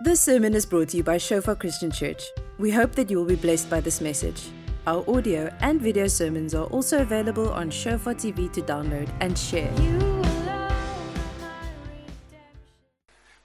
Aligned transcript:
This 0.00 0.20
sermon 0.20 0.54
is 0.54 0.64
brought 0.64 0.90
to 0.90 0.98
you 0.98 1.02
by 1.02 1.18
Shofar 1.18 1.56
Christian 1.56 1.90
Church. 1.90 2.22
We 2.56 2.70
hope 2.70 2.92
that 2.92 3.10
you 3.10 3.16
will 3.16 3.24
be 3.24 3.34
blessed 3.34 3.68
by 3.68 3.80
this 3.80 4.00
message. 4.00 4.50
Our 4.86 5.04
audio 5.10 5.52
and 5.58 5.82
video 5.82 6.06
sermons 6.06 6.54
are 6.54 6.66
also 6.66 7.02
available 7.02 7.50
on 7.50 7.68
Shofar 7.68 8.14
TV 8.14 8.52
to 8.52 8.62
download 8.62 9.10
and 9.18 9.36
share. 9.36 9.72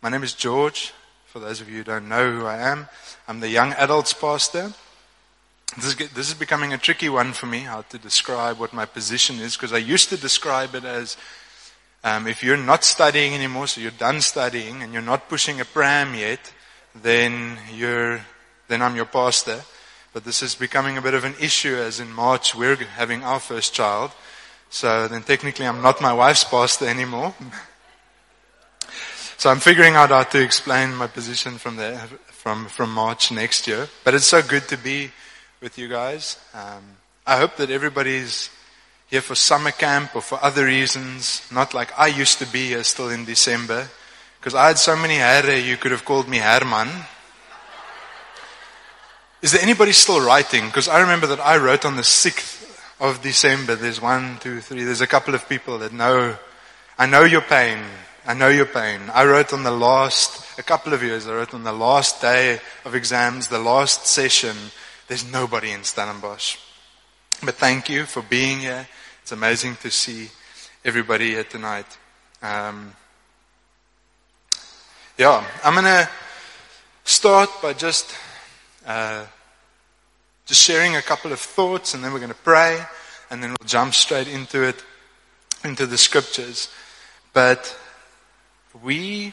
My 0.03 0.09
name 0.09 0.21
is 0.21 0.33
George. 0.35 0.93
For 1.25 1.39
those 1.39 1.59
of 1.59 1.71
you 1.71 1.77
who 1.77 1.83
don't 1.85 2.07
know 2.07 2.31
who 2.31 2.45
I 2.45 2.59
am, 2.59 2.87
I'm 3.27 3.39
the 3.39 3.49
young 3.49 3.73
adults 3.73 4.13
pastor. 4.13 4.73
This 5.75 5.85
is, 5.85 5.95
this 6.11 6.27
is 6.27 6.35
becoming 6.35 6.71
a 6.71 6.77
tricky 6.77 7.09
one 7.09 7.33
for 7.33 7.47
me, 7.47 7.61
how 7.61 7.81
to 7.81 7.97
describe 7.97 8.59
what 8.59 8.73
my 8.73 8.85
position 8.85 9.39
is, 9.39 9.57
because 9.57 9.73
I 9.73 9.79
used 9.79 10.09
to 10.09 10.17
describe 10.17 10.75
it 10.75 10.85
as 10.85 11.17
um, 12.03 12.27
if 12.27 12.43
you're 12.43 12.57
not 12.57 12.83
studying 12.83 13.33
anymore, 13.33 13.67
so 13.67 13.79
you're 13.79 13.91
done 13.91 14.19
studying 14.19 14.83
and 14.83 14.91
you're 14.91 15.01
not 15.01 15.29
pushing 15.29 15.61
a 15.61 15.65
pram 15.65 16.13
yet, 16.15 16.51
then 17.01 17.57
you're, 17.73 18.19
then 18.67 18.81
I'm 18.81 18.95
your 18.95 19.05
pastor. 19.05 19.61
But 20.11 20.25
this 20.25 20.43
is 20.43 20.53
becoming 20.53 20.97
a 20.97 21.01
bit 21.01 21.13
of 21.13 21.23
an 21.23 21.35
issue 21.39 21.75
as 21.75 21.99
in 21.99 22.11
March 22.11 22.55
we're 22.55 22.75
having 22.75 23.23
our 23.23 23.39
first 23.39 23.73
child. 23.73 24.11
So 24.69 25.07
then 25.07 25.23
technically 25.23 25.65
I'm 25.65 25.81
not 25.81 26.01
my 26.01 26.11
wife's 26.11 26.43
pastor 26.43 26.87
anymore. 26.87 27.33
so 29.37 29.49
I'm 29.49 29.59
figuring 29.59 29.95
out 29.95 30.09
how 30.09 30.23
to 30.23 30.43
explain 30.43 30.93
my 30.95 31.07
position 31.07 31.57
from 31.57 31.77
there, 31.77 31.97
from, 32.27 32.65
from 32.67 32.93
March 32.93 33.31
next 33.31 33.65
year. 33.65 33.87
But 34.03 34.13
it's 34.13 34.27
so 34.27 34.41
good 34.41 34.67
to 34.67 34.77
be 34.77 35.11
with 35.61 35.77
you 35.77 35.87
guys. 35.87 36.37
Um, 36.53 36.83
I 37.25 37.37
hope 37.37 37.55
that 37.55 37.69
everybody's 37.69 38.49
here 39.13 39.21
for 39.21 39.35
summer 39.35 39.69
camp 39.69 40.15
or 40.15 40.21
for 40.21 40.43
other 40.43 40.65
reasons, 40.65 41.47
not 41.51 41.75
like 41.75 41.93
I 41.95 42.07
used 42.07 42.39
to 42.39 42.47
be 42.47 42.69
here 42.69 42.83
still 42.83 43.09
in 43.09 43.25
December, 43.25 43.87
because 44.39 44.55
I 44.55 44.69
had 44.69 44.79
so 44.79 44.95
many 44.95 45.17
hair, 45.17 45.55
you 45.55 45.77
could 45.77 45.91
have 45.91 46.03
called 46.03 46.27
me 46.27 46.39
Herman. 46.39 46.89
Is 49.43 49.51
there 49.51 49.61
anybody 49.61 49.91
still 49.91 50.19
writing? 50.19 50.65
Because 50.65 50.87
I 50.87 50.99
remember 50.99 51.27
that 51.27 51.39
I 51.39 51.57
wrote 51.57 51.85
on 51.85 51.95
the 51.95 52.01
6th 52.01 52.81
of 52.99 53.21
December. 53.21 53.75
There's 53.75 54.01
one, 54.01 54.39
two, 54.39 54.61
three. 54.61 54.83
There's 54.83 55.01
a 55.01 55.05
couple 55.05 55.35
of 55.35 55.47
people 55.47 55.77
that 55.77 55.93
know. 55.93 56.35
I 56.97 57.05
know 57.05 57.23
your 57.23 57.41
pain. 57.41 57.83
I 58.25 58.33
know 58.33 58.49
your 58.49 58.65
pain. 58.65 58.99
I 59.13 59.25
wrote 59.25 59.53
on 59.53 59.61
the 59.61 59.69
last, 59.69 60.57
a 60.57 60.63
couple 60.63 60.91
of 60.91 61.03
years, 61.03 61.27
I 61.27 61.35
wrote 61.35 61.53
on 61.53 61.63
the 61.63 61.71
last 61.71 62.19
day 62.19 62.59
of 62.83 62.95
exams, 62.95 63.47
the 63.47 63.59
last 63.59 64.07
session. 64.07 64.57
There's 65.07 65.31
nobody 65.31 65.69
in 65.69 65.83
Stellenbosch. 65.83 66.57
But 67.43 67.55
thank 67.55 67.89
you 67.89 68.05
for 68.05 68.23
being 68.23 68.61
here. 68.61 68.87
It's 69.23 69.31
amazing 69.31 69.77
to 69.77 69.89
see 69.89 70.27
everybody 70.83 71.29
here 71.29 71.45
tonight. 71.45 71.85
Um, 72.41 72.93
yeah, 75.17 75.47
I'm 75.63 75.75
going 75.75 75.85
to 75.85 76.09
start 77.05 77.49
by 77.61 77.71
just 77.71 78.13
uh, 78.85 79.25
just 80.45 80.61
sharing 80.61 80.97
a 80.97 81.01
couple 81.01 81.31
of 81.31 81.39
thoughts, 81.39 81.93
and 81.93 82.03
then 82.03 82.11
we're 82.11 82.19
going 82.19 82.33
to 82.33 82.37
pray, 82.43 82.83
and 83.31 83.41
then 83.41 83.51
we'll 83.51 83.65
jump 83.65 83.93
straight 83.93 84.27
into 84.27 84.61
it, 84.61 84.83
into 85.63 85.85
the 85.85 85.97
scriptures. 85.97 86.67
But 87.31 87.79
we, 88.83 89.27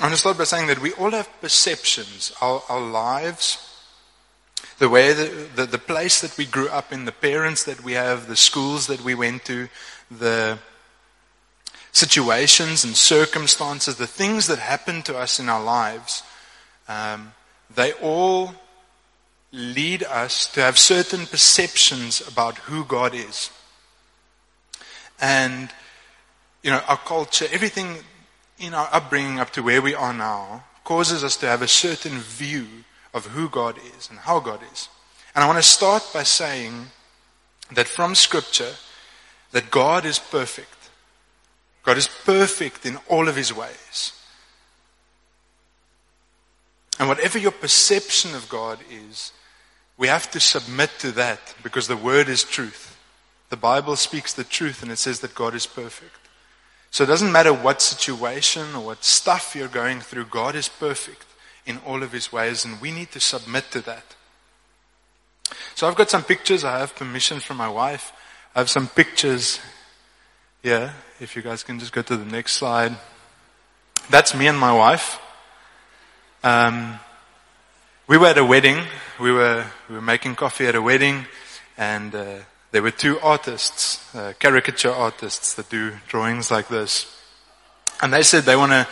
I'm 0.00 0.08
going 0.08 0.10
to 0.10 0.18
start 0.18 0.38
by 0.38 0.42
saying 0.42 0.66
that 0.66 0.80
we 0.80 0.90
all 0.94 1.12
have 1.12 1.28
perceptions. 1.40 2.32
Our, 2.40 2.64
our 2.68 2.80
lives, 2.80 3.73
the 4.78 4.88
way, 4.88 5.12
that, 5.12 5.56
the, 5.56 5.66
the 5.66 5.78
place 5.78 6.20
that 6.20 6.36
we 6.36 6.44
grew 6.44 6.68
up 6.68 6.92
in, 6.92 7.04
the 7.04 7.12
parents 7.12 7.64
that 7.64 7.82
we 7.84 7.92
have, 7.92 8.26
the 8.26 8.36
schools 8.36 8.86
that 8.88 9.02
we 9.02 9.14
went 9.14 9.44
to, 9.44 9.68
the 10.10 10.58
situations 11.92 12.84
and 12.84 12.96
circumstances, 12.96 13.96
the 13.96 14.06
things 14.06 14.46
that 14.48 14.58
happen 14.58 15.02
to 15.02 15.16
us 15.16 15.38
in 15.38 15.48
our 15.48 15.62
lives, 15.62 16.22
um, 16.88 17.32
they 17.74 17.92
all 17.94 18.54
lead 19.52 20.02
us 20.02 20.46
to 20.52 20.60
have 20.60 20.76
certain 20.76 21.26
perceptions 21.26 22.26
about 22.26 22.58
who 22.58 22.84
God 22.84 23.14
is. 23.14 23.50
And, 25.20 25.70
you 26.62 26.70
know, 26.70 26.82
our 26.88 26.96
culture, 26.96 27.46
everything 27.52 27.98
in 28.58 28.74
our 28.74 28.88
upbringing 28.92 29.38
up 29.38 29.50
to 29.50 29.62
where 29.62 29.80
we 29.80 29.94
are 29.94 30.12
now 30.12 30.64
causes 30.82 31.22
us 31.22 31.36
to 31.36 31.46
have 31.46 31.62
a 31.62 31.68
certain 31.68 32.18
view 32.18 32.66
of 33.14 33.26
who 33.26 33.48
God 33.48 33.78
is 33.96 34.10
and 34.10 34.18
how 34.18 34.40
God 34.40 34.60
is. 34.72 34.88
And 35.34 35.42
I 35.42 35.46
want 35.46 35.58
to 35.58 35.62
start 35.62 36.02
by 36.12 36.24
saying 36.24 36.88
that 37.72 37.86
from 37.88 38.14
scripture, 38.14 38.72
that 39.52 39.70
God 39.70 40.04
is 40.04 40.18
perfect. 40.18 40.90
God 41.84 41.96
is 41.96 42.08
perfect 42.08 42.84
in 42.84 42.98
all 43.08 43.28
of 43.28 43.36
his 43.36 43.54
ways. 43.54 44.12
And 46.98 47.08
whatever 47.08 47.38
your 47.38 47.52
perception 47.52 48.34
of 48.34 48.48
God 48.48 48.80
is, 48.90 49.32
we 49.96 50.08
have 50.08 50.30
to 50.32 50.40
submit 50.40 50.90
to 50.98 51.12
that 51.12 51.54
because 51.62 51.86
the 51.86 51.96
word 51.96 52.28
is 52.28 52.42
truth. 52.42 52.98
The 53.50 53.56
Bible 53.56 53.96
speaks 53.96 54.32
the 54.32 54.44
truth 54.44 54.82
and 54.82 54.90
it 54.90 54.96
says 54.96 55.20
that 55.20 55.34
God 55.34 55.54
is 55.54 55.66
perfect. 55.66 56.16
So 56.90 57.04
it 57.04 57.08
doesn't 57.08 57.32
matter 57.32 57.52
what 57.52 57.82
situation 57.82 58.74
or 58.74 58.86
what 58.86 59.04
stuff 59.04 59.54
you're 59.54 59.68
going 59.68 60.00
through, 60.00 60.26
God 60.26 60.54
is 60.54 60.68
perfect 60.68 61.26
in 61.66 61.78
all 61.86 62.02
of 62.02 62.12
his 62.12 62.32
ways 62.32 62.64
and 62.64 62.80
we 62.80 62.90
need 62.90 63.10
to 63.12 63.20
submit 63.20 63.70
to 63.70 63.80
that. 63.82 64.14
So 65.74 65.88
I've 65.88 65.96
got 65.96 66.10
some 66.10 66.22
pictures. 66.22 66.64
I 66.64 66.78
have 66.78 66.94
permission 66.94 67.40
from 67.40 67.56
my 67.56 67.68
wife. 67.68 68.12
I 68.54 68.60
have 68.60 68.70
some 68.70 68.88
pictures 68.88 69.60
here. 70.62 70.94
If 71.20 71.36
you 71.36 71.42
guys 71.42 71.62
can 71.62 71.78
just 71.78 71.92
go 71.92 72.02
to 72.02 72.16
the 72.16 72.24
next 72.24 72.52
slide. 72.52 72.96
That's 74.10 74.34
me 74.34 74.46
and 74.46 74.58
my 74.58 74.72
wife. 74.72 75.20
Um, 76.42 76.98
we 78.06 78.18
were 78.18 78.26
at 78.26 78.38
a 78.38 78.44
wedding. 78.44 78.78
We 79.18 79.32
were 79.32 79.64
we 79.88 79.94
were 79.94 80.02
making 80.02 80.34
coffee 80.34 80.66
at 80.66 80.74
a 80.74 80.82
wedding, 80.82 81.24
and 81.78 82.14
uh, 82.14 82.36
there 82.70 82.82
were 82.82 82.90
two 82.90 83.18
artists, 83.20 84.14
uh, 84.14 84.34
caricature 84.38 84.92
artists 84.92 85.54
that 85.54 85.70
do 85.70 85.92
drawings 86.06 86.50
like 86.50 86.68
this, 86.68 87.06
and 88.02 88.12
they 88.12 88.22
said 88.22 88.44
they 88.44 88.56
want 88.56 88.72
to. 88.72 88.86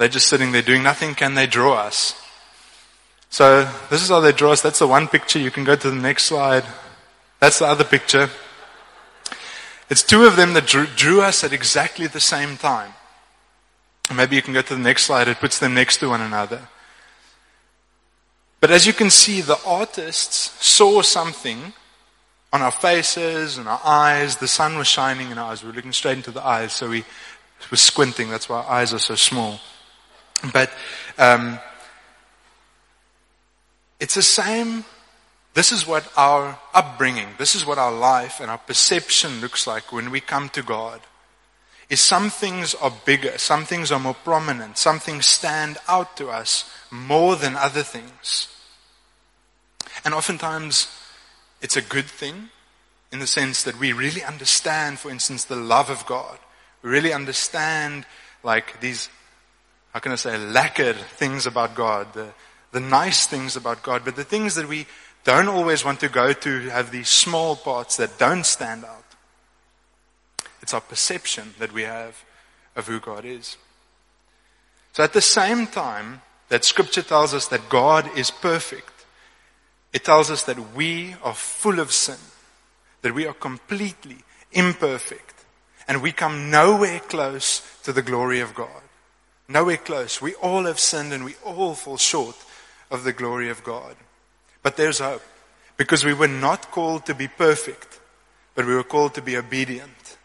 They're 0.00 0.08
just 0.08 0.28
sitting 0.28 0.52
there 0.52 0.62
doing 0.62 0.82
nothing. 0.82 1.14
Can 1.14 1.34
they 1.34 1.46
draw 1.46 1.74
us? 1.74 2.14
So 3.28 3.70
this 3.90 4.00
is 4.02 4.08
how 4.08 4.20
they 4.20 4.32
draw 4.32 4.52
us. 4.52 4.62
That's 4.62 4.78
the 4.78 4.88
one 4.88 5.06
picture. 5.08 5.38
You 5.38 5.50
can 5.50 5.62
go 5.62 5.76
to 5.76 5.90
the 5.90 5.94
next 5.94 6.24
slide. 6.24 6.64
That's 7.38 7.58
the 7.58 7.66
other 7.66 7.84
picture. 7.84 8.30
It's 9.90 10.02
two 10.02 10.24
of 10.24 10.36
them 10.36 10.54
that 10.54 10.66
drew, 10.66 10.86
drew 10.86 11.20
us 11.20 11.44
at 11.44 11.52
exactly 11.52 12.06
the 12.06 12.18
same 12.18 12.56
time. 12.56 12.94
Maybe 14.16 14.36
you 14.36 14.40
can 14.40 14.54
go 14.54 14.62
to 14.62 14.74
the 14.74 14.80
next 14.80 15.04
slide. 15.04 15.28
It 15.28 15.36
puts 15.36 15.58
them 15.58 15.74
next 15.74 15.98
to 15.98 16.08
one 16.08 16.22
another. 16.22 16.62
But 18.60 18.70
as 18.70 18.86
you 18.86 18.94
can 18.94 19.10
see, 19.10 19.42
the 19.42 19.60
artists 19.66 20.64
saw 20.66 21.02
something 21.02 21.74
on 22.54 22.62
our 22.62 22.72
faces 22.72 23.58
and 23.58 23.68
our 23.68 23.82
eyes. 23.84 24.36
The 24.36 24.48
sun 24.48 24.78
was 24.78 24.86
shining 24.86 25.30
in 25.30 25.36
our 25.36 25.52
eyes. 25.52 25.62
We 25.62 25.68
were 25.68 25.76
looking 25.76 25.92
straight 25.92 26.16
into 26.16 26.30
the 26.30 26.42
eyes, 26.42 26.72
so 26.72 26.88
we 26.88 27.04
were 27.70 27.76
squinting. 27.76 28.30
That's 28.30 28.48
why 28.48 28.62
our 28.62 28.70
eyes 28.70 28.94
are 28.94 28.98
so 28.98 29.14
small. 29.14 29.60
But 30.52 30.70
um, 31.18 31.58
it's 33.98 34.14
the 34.14 34.22
same. 34.22 34.84
This 35.54 35.72
is 35.72 35.86
what 35.86 36.10
our 36.16 36.58
upbringing, 36.72 37.28
this 37.38 37.54
is 37.54 37.66
what 37.66 37.78
our 37.78 37.92
life 37.92 38.40
and 38.40 38.50
our 38.50 38.58
perception 38.58 39.40
looks 39.40 39.66
like 39.66 39.92
when 39.92 40.10
we 40.10 40.20
come 40.20 40.48
to 40.50 40.62
God. 40.62 41.00
Is 41.88 42.00
some 42.00 42.30
things 42.30 42.74
are 42.76 42.92
bigger, 43.04 43.36
some 43.36 43.64
things 43.64 43.90
are 43.90 43.98
more 43.98 44.14
prominent, 44.14 44.78
some 44.78 45.00
things 45.00 45.26
stand 45.26 45.76
out 45.88 46.16
to 46.18 46.28
us 46.28 46.70
more 46.90 47.34
than 47.34 47.56
other 47.56 47.82
things. 47.82 48.46
And 50.04 50.14
oftentimes, 50.14 50.86
it's 51.60 51.76
a 51.76 51.82
good 51.82 52.06
thing 52.06 52.50
in 53.12 53.18
the 53.18 53.26
sense 53.26 53.64
that 53.64 53.78
we 53.78 53.92
really 53.92 54.22
understand, 54.22 55.00
for 55.00 55.10
instance, 55.10 55.44
the 55.44 55.56
love 55.56 55.90
of 55.90 56.06
God. 56.06 56.38
We 56.82 56.90
really 56.90 57.12
understand, 57.12 58.06
like, 58.44 58.80
these, 58.80 59.08
how 59.92 60.00
can 60.00 60.12
I 60.12 60.16
say, 60.16 60.38
lacquered 60.38 60.96
things 60.96 61.46
about 61.46 61.74
God, 61.74 62.12
the, 62.14 62.28
the 62.72 62.80
nice 62.80 63.26
things 63.26 63.56
about 63.56 63.82
God, 63.82 64.04
but 64.04 64.16
the 64.16 64.24
things 64.24 64.54
that 64.54 64.68
we 64.68 64.86
don't 65.24 65.48
always 65.48 65.84
want 65.84 66.00
to 66.00 66.08
go 66.08 66.32
to 66.32 66.60
have 66.68 66.90
these 66.90 67.08
small 67.08 67.56
parts 67.56 67.96
that 67.96 68.18
don't 68.18 68.46
stand 68.46 68.84
out. 68.84 69.04
It's 70.62 70.74
our 70.74 70.80
perception 70.80 71.54
that 71.58 71.72
we 71.72 71.82
have 71.82 72.22
of 72.76 72.86
who 72.86 73.00
God 73.00 73.24
is. 73.24 73.56
So 74.92 75.02
at 75.02 75.12
the 75.12 75.20
same 75.20 75.66
time 75.66 76.22
that 76.48 76.64
scripture 76.64 77.02
tells 77.02 77.34
us 77.34 77.48
that 77.48 77.68
God 77.68 78.16
is 78.16 78.30
perfect, 78.30 78.92
it 79.92 80.04
tells 80.04 80.30
us 80.30 80.44
that 80.44 80.74
we 80.74 81.16
are 81.22 81.34
full 81.34 81.80
of 81.80 81.92
sin, 81.92 82.18
that 83.02 83.14
we 83.14 83.26
are 83.26 83.34
completely 83.34 84.18
imperfect, 84.52 85.44
and 85.88 86.02
we 86.02 86.12
come 86.12 86.50
nowhere 86.50 87.00
close 87.00 87.62
to 87.82 87.92
the 87.92 88.02
glory 88.02 88.40
of 88.40 88.54
God. 88.54 88.82
Nowhere 89.50 89.78
close. 89.78 90.22
We 90.22 90.34
all 90.36 90.64
have 90.66 90.78
sinned 90.78 91.12
and 91.12 91.24
we 91.24 91.34
all 91.44 91.74
fall 91.74 91.96
short 91.96 92.36
of 92.88 93.02
the 93.02 93.12
glory 93.12 93.50
of 93.50 93.64
God. 93.64 93.96
But 94.62 94.76
there's 94.76 95.00
hope, 95.00 95.22
because 95.76 96.04
we 96.04 96.14
were 96.14 96.28
not 96.28 96.70
called 96.70 97.04
to 97.06 97.14
be 97.16 97.26
perfect, 97.26 97.98
but 98.54 98.64
we 98.64 98.74
were 98.74 98.84
called 98.84 99.14
to 99.14 99.22
be 99.22 99.36
obedient. 99.36 100.16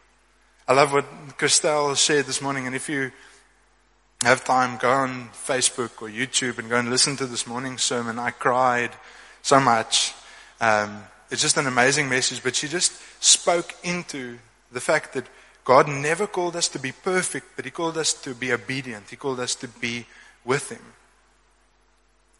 I 0.68 0.74
love 0.74 0.94
what 0.94 1.06
Christelle 1.40 1.98
shared 1.98 2.28
this 2.28 2.42
morning, 2.42 2.68
and 2.68 2.76
if 2.76 2.88
you 2.88 3.12
have 4.22 4.44
time, 4.46 4.78
go 4.78 4.92
on 4.92 5.30
Facebook 5.30 6.04
or 6.04 6.10
YouTube 6.10 6.60
and 6.60 6.70
go 6.70 6.78
and 6.78 6.92
listen 6.92 7.16
to 7.18 7.26
this 7.26 7.48
morning's 7.48 7.82
sermon. 7.82 8.20
I 8.20 8.30
cried 8.30 8.92
so 9.42 9.60
much. 9.60 10.14
Um, 10.62 11.04
it's 11.32 11.42
just 11.42 11.58
an 11.58 11.66
amazing 11.66 12.10
message, 12.10 12.44
but 12.44 12.56
she 12.56 12.68
just 12.68 12.94
spoke 13.24 13.74
into 13.84 14.38
the 14.72 14.82
fact 14.82 15.14
that 15.14 15.26
God 15.66 15.90
never 15.90 16.28
called 16.28 16.56
us 16.56 16.70
to 16.70 16.80
be 16.80 16.94
perfect, 16.94 17.48
but 17.56 17.66
He 17.66 17.72
called 17.72 17.98
us 17.98 18.14
to 18.14 18.34
be 18.34 18.54
obedient. 18.54 19.10
He 19.10 19.18
called 19.18 19.40
us 19.40 19.56
to 19.56 19.68
be 19.68 20.06
with 20.46 20.72
Him. 20.72 20.94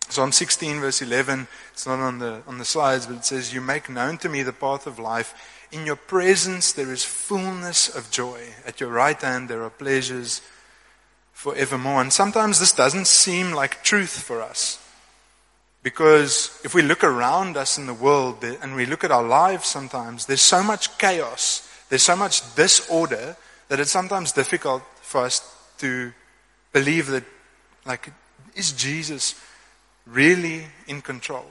Psalm 0.08 0.32
16, 0.32 0.80
verse 0.80 1.02
11, 1.02 1.48
it's 1.74 1.88
not 1.88 2.00
on 2.00 2.20
the, 2.20 2.44
on 2.48 2.60
the 2.60 2.66
slides, 2.66 3.08
but 3.08 3.18
it 3.18 3.26
says, 3.26 3.54
You 3.54 3.60
make 3.60 3.90
known 3.90 4.20
to 4.20 4.30
me 4.30 4.44
the 4.44 4.54
path 4.54 4.86
of 4.86 5.00
life. 5.00 5.68
In 5.72 5.86
your 5.86 5.96
presence 5.96 6.72
there 6.72 6.94
is 6.94 7.04
fullness 7.04 7.94
of 7.94 8.12
joy. 8.12 8.40
At 8.66 8.80
your 8.80 8.92
right 8.92 9.20
hand 9.20 9.50
there 9.50 9.64
are 9.64 9.72
pleasures 9.72 10.42
forevermore. 11.34 12.02
And 12.02 12.14
sometimes 12.14 12.60
this 12.60 12.72
doesn't 12.72 13.08
seem 13.08 13.52
like 13.52 13.84
truth 13.84 14.22
for 14.22 14.42
us. 14.42 14.80
Because 15.82 16.60
if 16.64 16.74
we 16.74 16.82
look 16.82 17.04
around 17.04 17.58
us 17.58 17.78
in 17.78 17.88
the 17.88 17.94
world 17.94 18.44
and 18.44 18.76
we 18.76 18.86
look 18.86 19.04
at 19.04 19.12
our 19.12 19.24
lives 19.24 19.68
sometimes, 19.68 20.26
there's 20.26 20.42
so 20.42 20.64
much 20.64 20.98
chaos, 20.98 21.65
there's 21.90 22.04
so 22.04 22.16
much 22.16 22.56
disorder 22.56 23.36
that 23.68 23.80
it's 23.80 23.92
sometimes 23.92 24.32
difficult 24.32 24.84
for 25.02 25.26
us 25.26 25.42
to 25.80 26.12
believe 26.74 27.08
that, 27.08 27.24
like, 27.86 28.12
is 28.56 28.72
Jesus 28.72 29.40
really 30.06 30.66
in 30.88 31.02
control? 31.02 31.46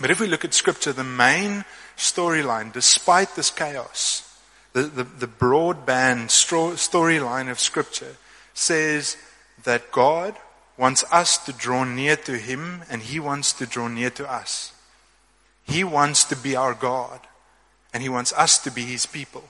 But 0.00 0.10
if 0.10 0.20
we 0.20 0.26
look 0.26 0.44
at 0.44 0.52
Scripture, 0.52 0.92
the 0.92 1.04
main 1.04 1.64
storyline, 1.96 2.72
despite 2.72 3.34
this 3.34 3.50
chaos, 3.50 4.22
the, 4.72 4.82
the, 4.82 5.04
the 5.04 5.26
broadband 5.26 6.28
storyline 6.28 7.50
of 7.50 7.58
Scripture 7.58 8.16
says 8.52 9.16
that 9.64 9.90
God 9.90 10.36
wants 10.76 11.04
us 11.10 11.38
to 11.46 11.52
draw 11.52 11.84
near 11.84 12.16
to 12.16 12.36
Him 12.36 12.82
and 12.90 13.00
He 13.00 13.18
wants 13.18 13.54
to 13.54 13.66
draw 13.66 13.88
near 13.88 14.10
to 14.10 14.30
us. 14.30 14.72
He 15.64 15.82
wants 15.82 16.24
to 16.24 16.36
be 16.36 16.54
our 16.54 16.74
God 16.74 17.20
and 17.96 18.02
He 18.02 18.10
wants 18.10 18.34
us 18.34 18.58
to 18.58 18.70
be 18.70 18.82
His 18.82 19.06
people. 19.06 19.42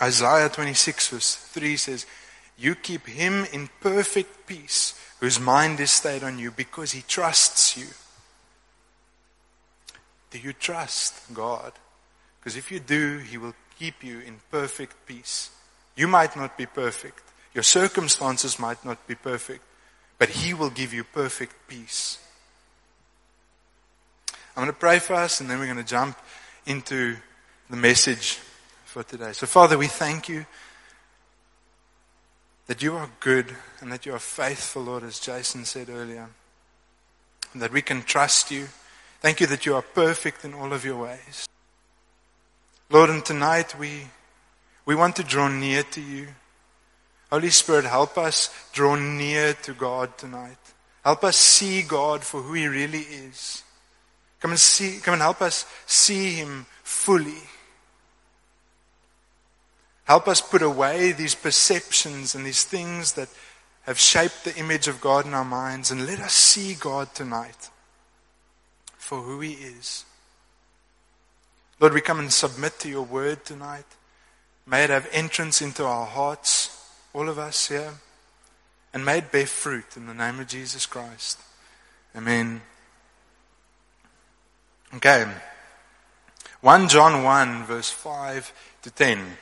Isaiah 0.00 0.48
26 0.48 1.08
verse 1.08 1.34
3 1.36 1.76
says, 1.76 2.06
You 2.56 2.74
keep 2.74 3.06
Him 3.06 3.44
in 3.52 3.68
perfect 3.82 4.46
peace 4.46 4.98
whose 5.20 5.38
mind 5.38 5.78
is 5.78 5.90
stayed 5.90 6.22
on 6.22 6.38
you 6.38 6.50
because 6.50 6.92
He 6.92 7.02
trusts 7.06 7.76
you. 7.76 7.84
Do 10.30 10.38
you 10.38 10.54
trust 10.54 11.34
God? 11.34 11.72
Because 12.40 12.56
if 12.56 12.72
you 12.72 12.80
do, 12.80 13.18
He 13.18 13.36
will 13.36 13.54
keep 13.78 14.02
you 14.02 14.20
in 14.20 14.40
perfect 14.50 15.04
peace. 15.04 15.50
You 15.96 16.08
might 16.08 16.34
not 16.34 16.56
be 16.56 16.64
perfect. 16.64 17.24
Your 17.52 17.62
circumstances 17.62 18.58
might 18.58 18.82
not 18.86 19.06
be 19.06 19.16
perfect, 19.16 19.64
but 20.18 20.30
He 20.30 20.54
will 20.54 20.70
give 20.70 20.94
you 20.94 21.04
perfect 21.04 21.68
peace. 21.68 22.18
I'm 24.56 24.62
going 24.62 24.72
to 24.72 24.80
pray 24.80 24.98
for 24.98 25.12
us 25.12 25.42
and 25.42 25.50
then 25.50 25.58
we're 25.58 25.66
going 25.66 25.76
to 25.76 25.84
jump 25.84 26.16
into 26.66 27.16
the 27.70 27.76
message 27.76 28.38
for 28.84 29.02
today. 29.02 29.32
So, 29.32 29.46
Father, 29.46 29.76
we 29.76 29.86
thank 29.86 30.28
you 30.28 30.46
that 32.66 32.82
you 32.82 32.94
are 32.94 33.10
good 33.20 33.54
and 33.80 33.92
that 33.92 34.06
you 34.06 34.14
are 34.14 34.18
faithful, 34.18 34.82
Lord, 34.82 35.02
as 35.02 35.18
Jason 35.18 35.64
said 35.64 35.90
earlier, 35.90 36.28
and 37.52 37.60
that 37.60 37.72
we 37.72 37.82
can 37.82 38.02
trust 38.02 38.50
you. 38.50 38.68
Thank 39.20 39.40
you 39.40 39.46
that 39.48 39.66
you 39.66 39.74
are 39.74 39.82
perfect 39.82 40.44
in 40.44 40.54
all 40.54 40.72
of 40.72 40.84
your 40.84 41.02
ways. 41.02 41.48
Lord, 42.90 43.10
and 43.10 43.24
tonight 43.24 43.78
we, 43.78 44.02
we 44.86 44.94
want 44.94 45.16
to 45.16 45.24
draw 45.24 45.48
near 45.48 45.82
to 45.82 46.00
you. 46.00 46.28
Holy 47.30 47.50
Spirit, 47.50 47.84
help 47.84 48.16
us 48.16 48.54
draw 48.72 48.94
near 48.94 49.54
to 49.54 49.72
God 49.72 50.16
tonight. 50.16 50.58
Help 51.02 51.24
us 51.24 51.36
see 51.36 51.82
God 51.82 52.22
for 52.22 52.40
who 52.40 52.54
He 52.54 52.68
really 52.68 53.00
is. 53.00 53.63
Come 54.44 54.50
and 54.50 54.60
see, 54.60 55.00
come 55.00 55.14
and 55.14 55.22
help 55.22 55.40
us 55.40 55.64
see 55.86 56.34
Him 56.34 56.66
fully. 56.82 57.44
Help 60.04 60.28
us 60.28 60.42
put 60.42 60.60
away 60.60 61.12
these 61.12 61.34
perceptions 61.34 62.34
and 62.34 62.44
these 62.44 62.62
things 62.62 63.14
that 63.14 63.30
have 63.84 63.98
shaped 63.98 64.44
the 64.44 64.54
image 64.56 64.86
of 64.86 65.00
God 65.00 65.24
in 65.24 65.32
our 65.32 65.46
minds 65.46 65.90
and 65.90 66.06
let 66.06 66.20
us 66.20 66.34
see 66.34 66.74
God 66.74 67.14
tonight 67.14 67.70
for 68.98 69.22
who 69.22 69.40
He 69.40 69.52
is. 69.52 70.04
Lord, 71.80 71.94
we 71.94 72.02
come 72.02 72.18
and 72.18 72.30
submit 72.30 72.78
to 72.80 72.90
your 72.90 73.04
word 73.06 73.46
tonight. 73.46 73.86
May 74.66 74.84
it 74.84 74.90
have 74.90 75.08
entrance 75.10 75.62
into 75.62 75.86
our 75.86 76.04
hearts, 76.04 76.86
all 77.14 77.30
of 77.30 77.38
us 77.38 77.68
here, 77.68 77.94
and 78.92 79.06
may 79.06 79.20
it 79.20 79.32
bear 79.32 79.46
fruit 79.46 79.96
in 79.96 80.06
the 80.06 80.12
name 80.12 80.38
of 80.38 80.48
Jesus 80.48 80.84
Christ. 80.84 81.40
Amen. 82.14 82.60
Okay. 84.96 85.26
1 86.60 86.88
John 86.88 87.24
1, 87.24 87.64
verse 87.64 87.90
5 87.90 88.52
to 88.82 88.90
10. 88.92 89.38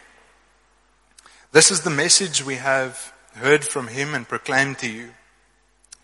This 1.52 1.70
is 1.70 1.82
the 1.82 1.90
message 1.90 2.42
we 2.42 2.54
have 2.54 3.12
heard 3.34 3.62
from 3.62 3.88
him 3.88 4.14
and 4.14 4.26
proclaimed 4.26 4.78
to 4.78 4.88
you 4.88 5.10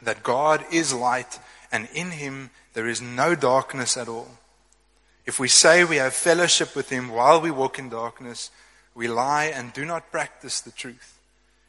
that 0.02 0.22
God 0.22 0.64
is 0.70 0.92
light, 0.92 1.38
and 1.72 1.88
in 1.94 2.10
him 2.10 2.50
there 2.74 2.86
is 2.86 3.00
no 3.00 3.34
darkness 3.34 3.96
at 3.96 4.06
all. 4.06 4.28
If 5.24 5.40
we 5.40 5.48
say 5.48 5.82
we 5.82 5.96
have 5.96 6.12
fellowship 6.12 6.76
with 6.76 6.90
him 6.90 7.08
while 7.08 7.40
we 7.40 7.50
walk 7.50 7.78
in 7.78 7.88
darkness, 7.88 8.50
we 8.94 9.08
lie 9.08 9.46
and 9.46 9.72
do 9.72 9.86
not 9.86 10.12
practice 10.12 10.60
the 10.60 10.72
truth. 10.72 11.17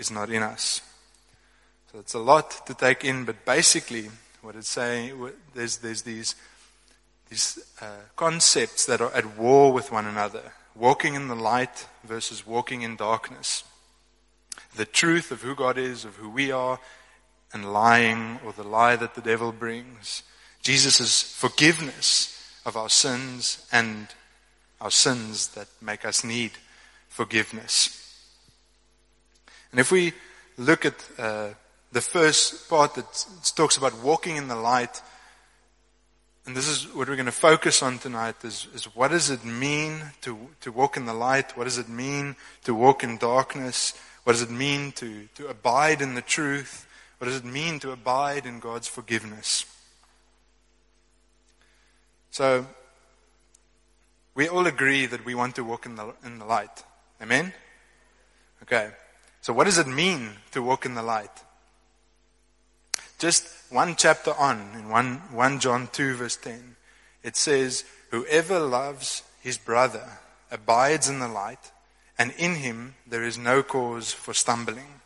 is 0.00 0.10
not 0.10 0.30
in 0.30 0.42
us. 0.42 0.80
So 1.92 1.98
it's 1.98 2.14
a 2.14 2.18
lot 2.18 2.66
to 2.66 2.74
take 2.74 3.04
in, 3.04 3.24
but 3.24 3.44
basically, 3.44 4.10
what 4.42 4.56
it's 4.56 4.68
saying, 4.68 5.30
there's, 5.54 5.76
there's 5.78 6.02
these, 6.02 6.34
these 7.28 7.58
uh, 7.80 7.86
concepts 8.16 8.86
that 8.86 9.00
are 9.00 9.14
at 9.14 9.38
war 9.38 9.72
with 9.72 9.92
one 9.92 10.06
another 10.06 10.52
walking 10.74 11.14
in 11.14 11.28
the 11.28 11.34
light 11.34 11.86
versus 12.04 12.46
walking 12.46 12.82
in 12.82 12.96
darkness. 12.96 13.64
The 14.76 14.84
truth 14.84 15.30
of 15.30 15.42
who 15.42 15.54
God 15.54 15.76
is, 15.76 16.04
of 16.04 16.16
who 16.16 16.30
we 16.30 16.50
are, 16.50 16.78
and 17.52 17.72
lying 17.72 18.38
or 18.44 18.52
the 18.52 18.62
lie 18.62 18.96
that 18.96 19.14
the 19.14 19.20
devil 19.20 19.52
brings. 19.52 20.22
Jesus' 20.62 21.22
forgiveness 21.22 22.60
of 22.64 22.76
our 22.76 22.88
sins 22.88 23.66
and 23.72 24.08
our 24.80 24.90
sins 24.90 25.48
that 25.48 25.66
make 25.82 26.04
us 26.04 26.24
need 26.24 26.52
forgiveness. 27.08 27.99
And 29.70 29.80
if 29.80 29.92
we 29.92 30.12
look 30.56 30.84
at 30.84 30.94
uh, 31.18 31.50
the 31.92 32.00
first 32.00 32.68
part 32.68 32.94
that 32.94 33.26
talks 33.54 33.76
about 33.76 34.02
walking 34.02 34.36
in 34.36 34.48
the 34.48 34.56
light, 34.56 35.00
and 36.46 36.56
this 36.56 36.68
is 36.68 36.86
what 36.94 37.08
we're 37.08 37.16
going 37.16 37.26
to 37.26 37.32
focus 37.32 37.82
on 37.82 37.98
tonight 37.98 38.36
is, 38.44 38.66
is 38.74 38.84
what 38.96 39.10
does 39.10 39.30
it 39.30 39.44
mean 39.44 40.00
to, 40.22 40.36
to 40.62 40.72
walk 40.72 40.96
in 40.96 41.06
the 41.06 41.14
light? 41.14 41.56
What 41.56 41.64
does 41.64 41.78
it 41.78 41.88
mean 41.88 42.36
to 42.64 42.74
walk 42.74 43.04
in 43.04 43.18
darkness? 43.18 43.94
What 44.24 44.32
does 44.32 44.42
it 44.42 44.50
mean 44.50 44.92
to, 44.92 45.28
to 45.36 45.48
abide 45.48 46.02
in 46.02 46.14
the 46.14 46.22
truth? 46.22 46.86
What 47.18 47.26
does 47.26 47.36
it 47.36 47.44
mean 47.44 47.78
to 47.80 47.92
abide 47.92 48.46
in 48.46 48.60
God's 48.60 48.88
forgiveness? 48.88 49.66
So, 52.30 52.66
we 54.34 54.48
all 54.48 54.66
agree 54.66 55.06
that 55.06 55.24
we 55.24 55.34
want 55.34 55.56
to 55.56 55.64
walk 55.64 55.84
in 55.84 55.96
the, 55.96 56.14
in 56.24 56.38
the 56.38 56.44
light. 56.44 56.84
Amen? 57.20 57.52
Okay. 58.62 58.90
So, 59.42 59.52
what 59.52 59.64
does 59.64 59.78
it 59.78 59.86
mean 59.86 60.30
to 60.52 60.62
walk 60.62 60.84
in 60.84 60.94
the 60.94 61.02
light? 61.02 61.30
Just 63.18 63.48
one 63.70 63.96
chapter 63.96 64.32
on, 64.34 64.70
in 64.74 64.88
1, 64.88 65.16
1 65.32 65.60
John 65.60 65.88
2, 65.92 66.14
verse 66.14 66.36
10, 66.36 66.76
it 67.22 67.36
says, 67.36 67.84
Whoever 68.10 68.58
loves 68.58 69.22
his 69.40 69.58
brother 69.58 70.06
abides 70.50 71.08
in 71.08 71.18
the 71.18 71.28
light, 71.28 71.70
and 72.18 72.32
in 72.38 72.56
him 72.56 72.94
there 73.06 73.24
is 73.24 73.38
no 73.38 73.62
cause 73.62 74.12
for 74.12 74.34
stumbling. 74.34 75.00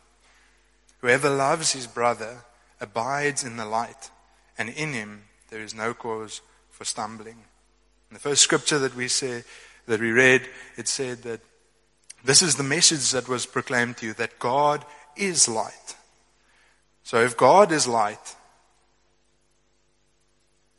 Whoever 0.99 1.29
loves 1.29 1.73
his 1.73 1.87
brother 1.87 2.43
abides 2.81 3.43
in 3.43 3.57
the 3.57 3.65
light, 3.65 4.09
and 4.57 4.69
in 4.69 4.93
him 4.93 5.23
there 5.49 5.61
is 5.61 5.73
no 5.73 5.93
cause 5.93 6.41
for 6.71 6.83
stumbling. 6.83 7.43
In 8.09 8.13
the 8.13 8.19
first 8.19 8.41
scripture 8.41 8.79
that 8.79 8.95
we 8.95 9.07
say, 9.07 9.43
that 9.87 9.99
we 9.99 10.11
read, 10.11 10.41
it 10.77 10.87
said 10.87 11.21
that 11.23 11.41
this 12.25 12.41
is 12.41 12.55
the 12.55 12.63
message 12.63 13.11
that 13.11 13.27
was 13.27 13.45
proclaimed 13.45 13.97
to 13.97 14.07
you, 14.07 14.13
that 14.13 14.39
God 14.39 14.83
is 15.15 15.47
light. 15.47 15.95
So 17.03 17.21
if 17.21 17.37
God 17.37 17.71
is 17.71 17.87
light 17.87 18.35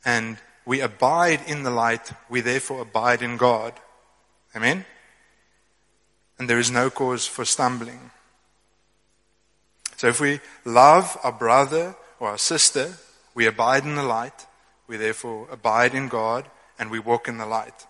and 0.04 0.38
we 0.64 0.80
abide 0.80 1.40
in 1.46 1.62
the 1.62 1.70
light, 1.70 2.12
we 2.28 2.40
therefore 2.40 2.82
abide 2.82 3.22
in 3.22 3.36
God. 3.36 3.74
Amen? 4.56 4.84
And 6.38 6.50
there 6.50 6.58
is 6.58 6.70
no 6.70 6.90
cause 6.90 7.26
for 7.26 7.44
stumbling. 7.44 8.10
So 9.96 10.08
if 10.08 10.20
we 10.20 10.40
love 10.64 11.16
our 11.22 11.32
brother 11.32 11.94
or 12.18 12.30
our 12.30 12.38
sister, 12.38 12.94
we 13.34 13.46
abide 13.46 13.84
in 13.84 13.94
the 13.94 14.02
light, 14.02 14.46
we 14.88 14.96
therefore 14.96 15.46
abide 15.50 15.94
in 15.94 16.08
God, 16.08 16.46
and 16.78 16.90
we 16.90 16.98
walk 16.98 17.28
in 17.28 17.38
the 17.38 17.46
light. 17.46 17.86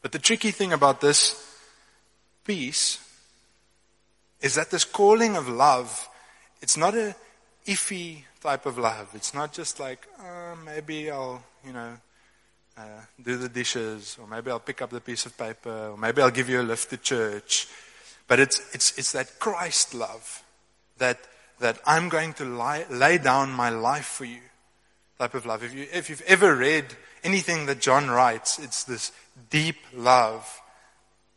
But 0.00 0.12
the 0.12 0.18
tricky 0.18 0.50
thing 0.50 0.72
about 0.72 1.00
this 1.00 1.51
piece 2.44 2.98
is 4.40 4.54
that 4.56 4.70
this 4.70 4.84
calling 4.84 5.36
of 5.36 5.48
love, 5.48 6.08
it's 6.60 6.76
not 6.76 6.94
a 6.94 7.14
iffy 7.66 8.24
type 8.40 8.66
of 8.66 8.78
love. 8.78 9.08
It's 9.14 9.34
not 9.34 9.52
just 9.52 9.78
like, 9.78 10.06
oh, 10.20 10.58
maybe 10.64 11.10
I'll, 11.10 11.42
you 11.64 11.72
know, 11.72 11.96
uh, 12.76 13.02
do 13.22 13.36
the 13.36 13.48
dishes, 13.48 14.16
or 14.20 14.26
maybe 14.26 14.50
I'll 14.50 14.58
pick 14.58 14.82
up 14.82 14.90
the 14.90 15.00
piece 15.00 15.26
of 15.26 15.36
paper, 15.36 15.90
or 15.90 15.96
maybe 15.96 16.22
I'll 16.22 16.30
give 16.30 16.48
you 16.48 16.60
a 16.60 16.62
lift 16.62 16.90
to 16.90 16.96
church. 16.96 17.68
But 18.26 18.40
it's, 18.40 18.60
it's, 18.74 18.98
it's 18.98 19.12
that 19.12 19.38
Christ 19.38 19.94
love 19.94 20.42
that, 20.98 21.20
that 21.60 21.78
I'm 21.86 22.08
going 22.08 22.32
to 22.34 22.44
lie, 22.44 22.86
lay 22.90 23.18
down 23.18 23.52
my 23.52 23.68
life 23.68 24.06
for 24.06 24.24
you 24.24 24.40
type 25.18 25.34
of 25.34 25.46
love. 25.46 25.62
If, 25.62 25.74
you, 25.74 25.86
if 25.92 26.10
you've 26.10 26.22
ever 26.22 26.56
read 26.56 26.86
anything 27.22 27.66
that 27.66 27.80
John 27.80 28.10
writes, 28.10 28.58
it's 28.58 28.84
this 28.84 29.12
deep 29.50 29.76
love 29.94 30.60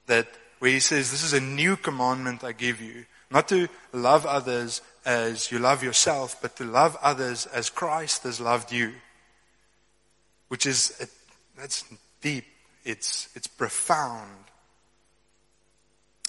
that 0.08 0.28
where 0.60 0.72
he 0.72 0.80
says, 0.80 1.12
This 1.12 1.24
is 1.24 1.34
a 1.34 1.42
new 1.42 1.76
commandment 1.76 2.44
I 2.44 2.52
give 2.52 2.82
you. 2.82 3.06
Not 3.32 3.48
to 3.50 3.68
love 3.92 4.26
others 4.26 4.82
as 5.06 5.52
you 5.52 5.60
love 5.60 5.84
yourself, 5.84 6.42
but 6.42 6.56
to 6.58 6.64
love 6.64 6.98
others 7.02 7.46
as 7.48 7.70
Christ 7.70 8.24
has 8.24 8.40
loved 8.40 8.72
you. 8.72 8.94
Which 10.48 10.66
is, 10.66 11.10
that's 11.58 11.84
deep. 12.22 12.46
It's, 12.84 13.30
it's 13.36 13.48
profound. 13.48 14.32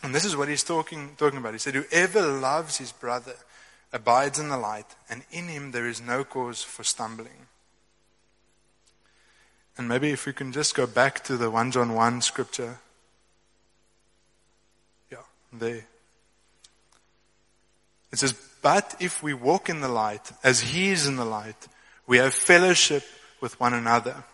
And 0.03 0.15
this 0.15 0.25
is 0.25 0.37
what 0.37 0.49
he's 0.49 0.65
talking, 0.65 1.15
talking 1.17 1.39
about. 1.39 1.53
He 1.53 1.59
said, 1.59 1.75
Whoever 1.75 2.23
loves 2.23 2.79
his 2.79 2.93
brother 2.93 3.35
abides 3.93 4.39
in 4.39 4.49
the 4.49 4.59
light, 4.59 4.95
and 5.09 5.23
in 5.31 5.49
him 5.49 5.73
there 5.73 5.87
is 5.87 6.01
no 6.01 6.25
cause 6.25 6.63
for 6.63 6.85
stumbling. 6.85 7.47
And 9.79 9.89
maybe 9.89 10.11
if 10.11 10.27
we 10.27 10.33
can 10.33 10.53
just 10.53 10.75
go 10.75 10.87
back 10.87 11.23
to 11.25 11.37
the 11.37 11.51
1 11.51 11.73
John 11.73 11.93
1 11.95 12.23
scripture. 12.23 12.79
There. 15.53 15.87
It 18.13 18.19
says, 18.19 18.35
But 18.63 18.97
if 19.01 19.23
we 19.23 19.35
walk 19.35 19.69
in 19.69 19.81
the 19.81 19.89
light, 19.89 20.33
as 20.43 20.61
he 20.61 20.91
is 20.91 21.07
in 21.07 21.17
the 21.17 21.25
light, 21.25 21.69
we 22.07 22.19
have 22.19 22.35
fellowship 22.35 23.05
with 23.41 23.59
one 23.61 23.75
another. 23.75 24.25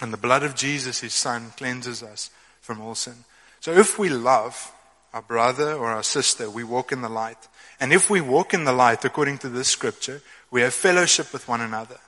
And 0.00 0.12
the 0.12 0.18
blood 0.18 0.42
of 0.42 0.54
Jesus, 0.54 1.00
his 1.00 1.14
son, 1.14 1.52
cleanses 1.56 2.02
us 2.02 2.30
from 2.60 2.80
all 2.80 2.94
sin. 2.94 3.24
So 3.60 3.72
if 3.72 3.98
we 3.98 4.08
love 4.08 4.72
our 5.12 5.22
brother 5.22 5.74
or 5.74 5.88
our 5.88 6.02
sister, 6.02 6.50
we 6.50 6.64
walk 6.64 6.90
in 6.90 7.02
the 7.02 7.08
light. 7.08 7.48
And 7.78 7.92
if 7.92 8.08
we 8.10 8.20
walk 8.20 8.54
in 8.54 8.64
the 8.64 8.72
light, 8.72 9.04
according 9.04 9.38
to 9.38 9.48
this 9.48 9.68
scripture, 9.68 10.22
we 10.50 10.62
have 10.62 10.74
fellowship 10.74 11.32
with 11.32 11.46
one 11.46 11.60
another. 11.60 11.98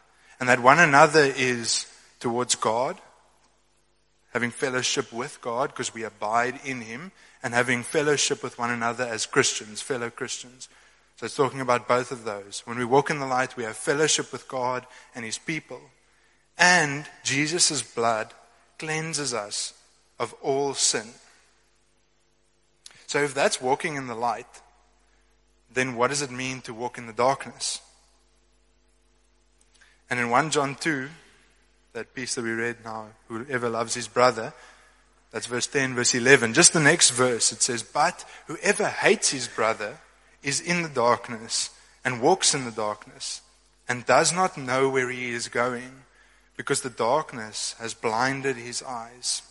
And 0.40 0.48
that 0.48 0.60
one 0.60 0.80
another 0.80 1.32
is 1.36 1.86
towards 2.18 2.54
God, 2.54 3.00
having 4.34 4.50
fellowship 4.50 5.12
with 5.12 5.40
God 5.40 5.70
because 5.70 5.94
we 5.94 6.02
abide 6.02 6.60
in 6.64 6.82
Him, 6.82 7.12
and 7.42 7.54
having 7.54 7.82
fellowship 7.82 8.42
with 8.42 8.58
one 8.58 8.70
another 8.70 9.04
as 9.04 9.26
Christians, 9.26 9.80
fellow 9.80 10.10
Christians. 10.10 10.68
So 11.16 11.26
it's 11.26 11.36
talking 11.36 11.60
about 11.60 11.86
both 11.86 12.10
of 12.10 12.24
those. 12.24 12.62
When 12.64 12.76
we 12.76 12.84
walk 12.84 13.10
in 13.10 13.20
the 13.20 13.26
light, 13.26 13.56
we 13.56 13.62
have 13.64 13.76
fellowship 13.76 14.32
with 14.32 14.48
God 14.48 14.86
and 15.14 15.24
His 15.24 15.38
people. 15.38 15.80
And 16.58 17.06
Jesus' 17.22 17.82
blood 17.82 18.34
cleanses 18.78 19.32
us 19.32 19.74
of 20.18 20.34
all 20.42 20.74
sin. 20.74 21.06
So 23.06 23.22
if 23.22 23.34
that's 23.34 23.60
walking 23.60 23.94
in 23.94 24.08
the 24.08 24.14
light, 24.14 24.62
then 25.72 25.94
what 25.94 26.08
does 26.08 26.22
it 26.22 26.30
mean 26.30 26.60
to 26.62 26.74
walk 26.74 26.98
in 26.98 27.06
the 27.06 27.12
darkness? 27.12 27.80
And 30.10 30.18
in 30.18 30.30
1 30.30 30.50
John 30.50 30.74
2, 30.74 31.08
that 31.94 32.12
piece 32.12 32.34
that 32.34 32.42
we 32.42 32.50
read 32.50 32.76
now, 32.84 33.06
whoever 33.28 33.68
loves 33.68 33.94
his 33.94 34.08
brother, 34.08 34.52
that's 35.30 35.46
verse 35.46 35.66
10, 35.66 35.94
verse 35.94 36.14
11. 36.14 36.54
Just 36.54 36.72
the 36.72 36.80
next 36.80 37.10
verse, 37.10 37.50
it 37.50 37.62
says, 37.62 37.82
But 37.82 38.24
whoever 38.46 38.86
hates 38.86 39.30
his 39.30 39.48
brother 39.48 39.98
is 40.42 40.60
in 40.60 40.82
the 40.82 40.88
darkness 40.88 41.70
and 42.04 42.20
walks 42.20 42.54
in 42.54 42.64
the 42.64 42.70
darkness 42.70 43.40
and 43.88 44.06
does 44.06 44.32
not 44.32 44.58
know 44.58 44.88
where 44.88 45.10
he 45.10 45.30
is 45.30 45.48
going 45.48 46.02
because 46.56 46.82
the 46.82 46.90
darkness 46.90 47.74
has 47.80 47.94
blinded 47.94 48.56
his 48.56 48.82
eyes. 48.82 49.42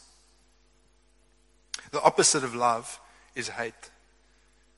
The 1.92 2.02
opposite 2.02 2.44
of 2.44 2.56
love 2.56 3.00
is 3.36 3.50
hate. 3.50 3.90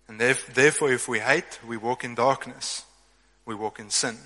And 0.07 0.19
therefore, 0.19 0.91
if 0.91 1.07
we 1.07 1.19
hate, 1.19 1.60
we 1.65 1.77
walk 1.77 2.03
in 2.03 2.15
darkness. 2.15 2.84
We 3.45 3.55
walk 3.55 3.79
in 3.79 3.89
sin. 3.89 4.17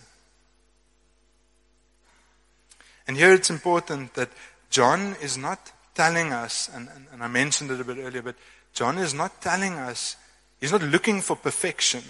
And 3.10 3.18
here 3.18 3.34
it's 3.34 3.50
important 3.50 4.14
that 4.14 4.30
John 4.70 5.16
is 5.20 5.36
not 5.36 5.72
telling 5.96 6.32
us, 6.32 6.70
and, 6.72 6.90
and, 6.94 7.08
and, 7.12 7.24
I 7.24 7.28
mentioned 7.28 7.72
it 7.72 7.82
a 7.82 7.84
bit 7.84 7.98
earlier, 7.98 8.22
but 8.22 8.36
John 8.72 9.00
is 9.00 9.16
not 9.16 9.42
telling 9.42 9.74
us, 9.74 10.16
he's 10.62 10.72
not 10.72 10.84
looking 10.84 11.20
for 11.22 11.36
perfection, 11.36 12.04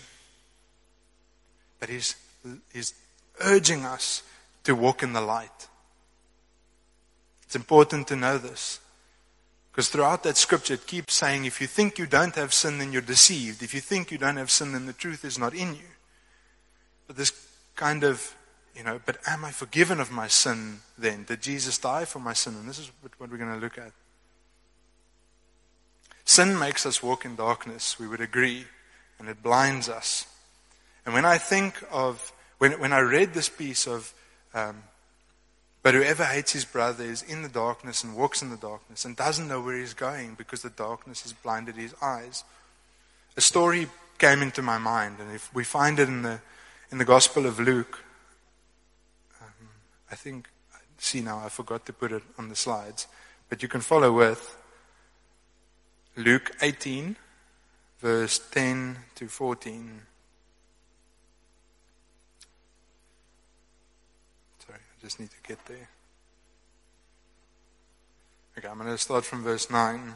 but 1.80 1.88
he's, 1.88 2.18
he's 2.74 2.94
urging 3.40 3.86
us 3.86 4.24
to 4.66 4.76
walk 4.76 5.02
in 5.02 5.14
the 5.14 5.22
light. 5.22 5.70
It's 7.44 7.56
important 7.56 8.10
to 8.10 8.18
know 8.18 8.38
this. 8.38 8.82
Because 9.72 9.88
throughout 9.88 10.24
that 10.24 10.36
scripture, 10.36 10.74
it 10.74 10.86
keeps 10.86 11.14
saying, 11.14 11.46
if 11.46 11.62
you 11.62 11.68
think 11.68 11.98
you 11.98 12.08
don't 12.08 12.36
have 12.36 12.54
sin, 12.54 12.78
then 12.78 12.92
you're 12.92 13.02
deceived. 13.02 13.64
If 13.64 13.74
you 13.74 13.80
think 13.80 14.12
you 14.12 14.18
don't 14.18 14.36
have 14.36 14.52
sin, 14.52 14.74
then 14.74 14.86
the 14.86 14.92
truth 14.92 15.24
is 15.24 15.40
not 15.40 15.54
in 15.54 15.76
you. 15.76 15.92
But 17.08 17.16
this 17.16 17.32
kind 17.78 18.04
of 18.04 18.36
you 18.76 18.84
know, 18.84 19.00
but 19.06 19.18
am 19.28 19.44
I 19.44 19.52
forgiven 19.52 20.00
of 20.00 20.12
my 20.12 20.28
sin 20.28 20.80
then? 20.98 21.24
Did 21.24 21.42
Jesus 21.42 21.78
die 21.78 22.06
for 22.06 22.20
my 22.20 22.34
sin? 22.34 22.56
And 22.56 22.68
this 22.68 22.80
is 22.80 22.92
what 23.02 23.32
we're 23.32 23.38
going 23.38 23.54
to 23.54 23.60
look 23.60 23.78
at. 23.78 23.92
Sin 26.26 26.58
makes 26.58 26.86
us 26.86 27.02
walk 27.02 27.26
in 27.26 27.36
darkness, 27.36 28.00
we 28.00 28.08
would 28.08 28.22
agree, 28.22 28.66
and 29.18 29.28
it 29.28 29.42
blinds 29.42 29.90
us. 29.90 30.28
And 31.06 31.16
when 31.16 31.26
I 31.26 31.40
think 31.40 31.84
of, 31.92 32.32
when, 32.60 32.80
when 32.80 32.94
I 32.94 33.00
read 33.00 33.34
this 33.34 33.50
piece 33.50 33.88
of, 33.88 34.14
um, 34.54 34.84
but 35.82 35.96
whoever 35.96 36.24
hates 36.24 36.54
his 36.54 36.66
brother 36.66 37.04
is 37.04 37.24
in 37.24 37.42
the 37.42 37.50
darkness 37.50 38.04
and 38.04 38.16
walks 38.16 38.42
in 38.42 38.52
the 38.52 38.58
darkness 38.58 39.06
and 39.06 39.16
doesn't 39.16 39.48
know 39.48 39.60
where 39.60 39.78
he's 39.78 39.94
going 39.96 40.36
because 40.36 40.62
the 40.62 40.70
darkness 40.70 41.24
has 41.24 41.34
blinded 41.34 41.76
his 41.76 41.96
eyes. 42.02 42.44
A 43.36 43.42
story 43.42 43.88
came 44.20 44.42
into 44.42 44.62
my 44.62 44.78
mind, 44.78 45.16
and 45.20 45.32
if 45.34 45.54
we 45.56 45.64
find 45.64 45.98
it 45.98 46.10
in 46.10 46.22
the, 46.22 46.42
in 46.92 47.00
the 47.00 47.06
Gospel 47.06 47.46
of 47.46 47.60
Luke, 47.60 48.04
I 50.12 50.16
think, 50.16 50.50
see 50.98 51.22
now, 51.22 51.40
I 51.40 51.50
forgot 51.50 51.86
to 51.86 51.94
put 51.94 52.12
it 52.12 52.24
on 52.38 52.50
the 52.50 52.56
slides, 52.56 53.08
but 53.48 53.62
you 53.62 53.68
can 53.68 53.82
follow 53.82 54.12
with 54.12 54.58
Luke 56.16 56.52
18, 56.62 57.16
verse 58.00 58.40
10 58.52 58.98
to 59.16 59.28
14. 59.28 60.02
Sorry, 64.66 64.80
I 64.80 65.02
just 65.02 65.20
need 65.20 65.30
to 65.30 65.48
get 65.48 65.66
there. 65.66 65.90
Okay, 68.58 68.68
I'm 68.68 68.78
going 68.78 68.90
to 68.90 68.98
start 68.98 69.24
from 69.24 69.44
verse 69.44 69.70
9. 69.70 70.16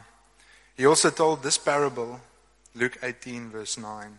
He 0.76 0.84
also 0.84 1.10
told 1.10 1.42
this 1.42 1.56
parable, 1.56 2.20
Luke 2.74 2.98
18, 3.02 3.50
verse 3.50 3.78
9. 3.78 4.18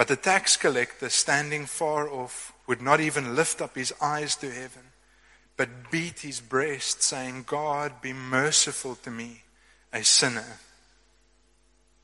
But 0.00 0.08
the 0.08 0.16
tax 0.16 0.56
collector, 0.56 1.10
standing 1.10 1.66
far 1.66 2.08
off, 2.08 2.54
would 2.66 2.80
not 2.80 3.00
even 3.00 3.36
lift 3.36 3.60
up 3.60 3.74
his 3.74 3.92
eyes 4.00 4.34
to 4.36 4.50
heaven, 4.50 4.92
but 5.58 5.90
beat 5.90 6.20
his 6.20 6.40
breast, 6.40 7.02
saying, 7.02 7.44
God, 7.46 8.00
be 8.00 8.14
merciful 8.14 8.94
to 8.94 9.10
me, 9.10 9.42
a 9.92 10.02
sinner. 10.02 10.56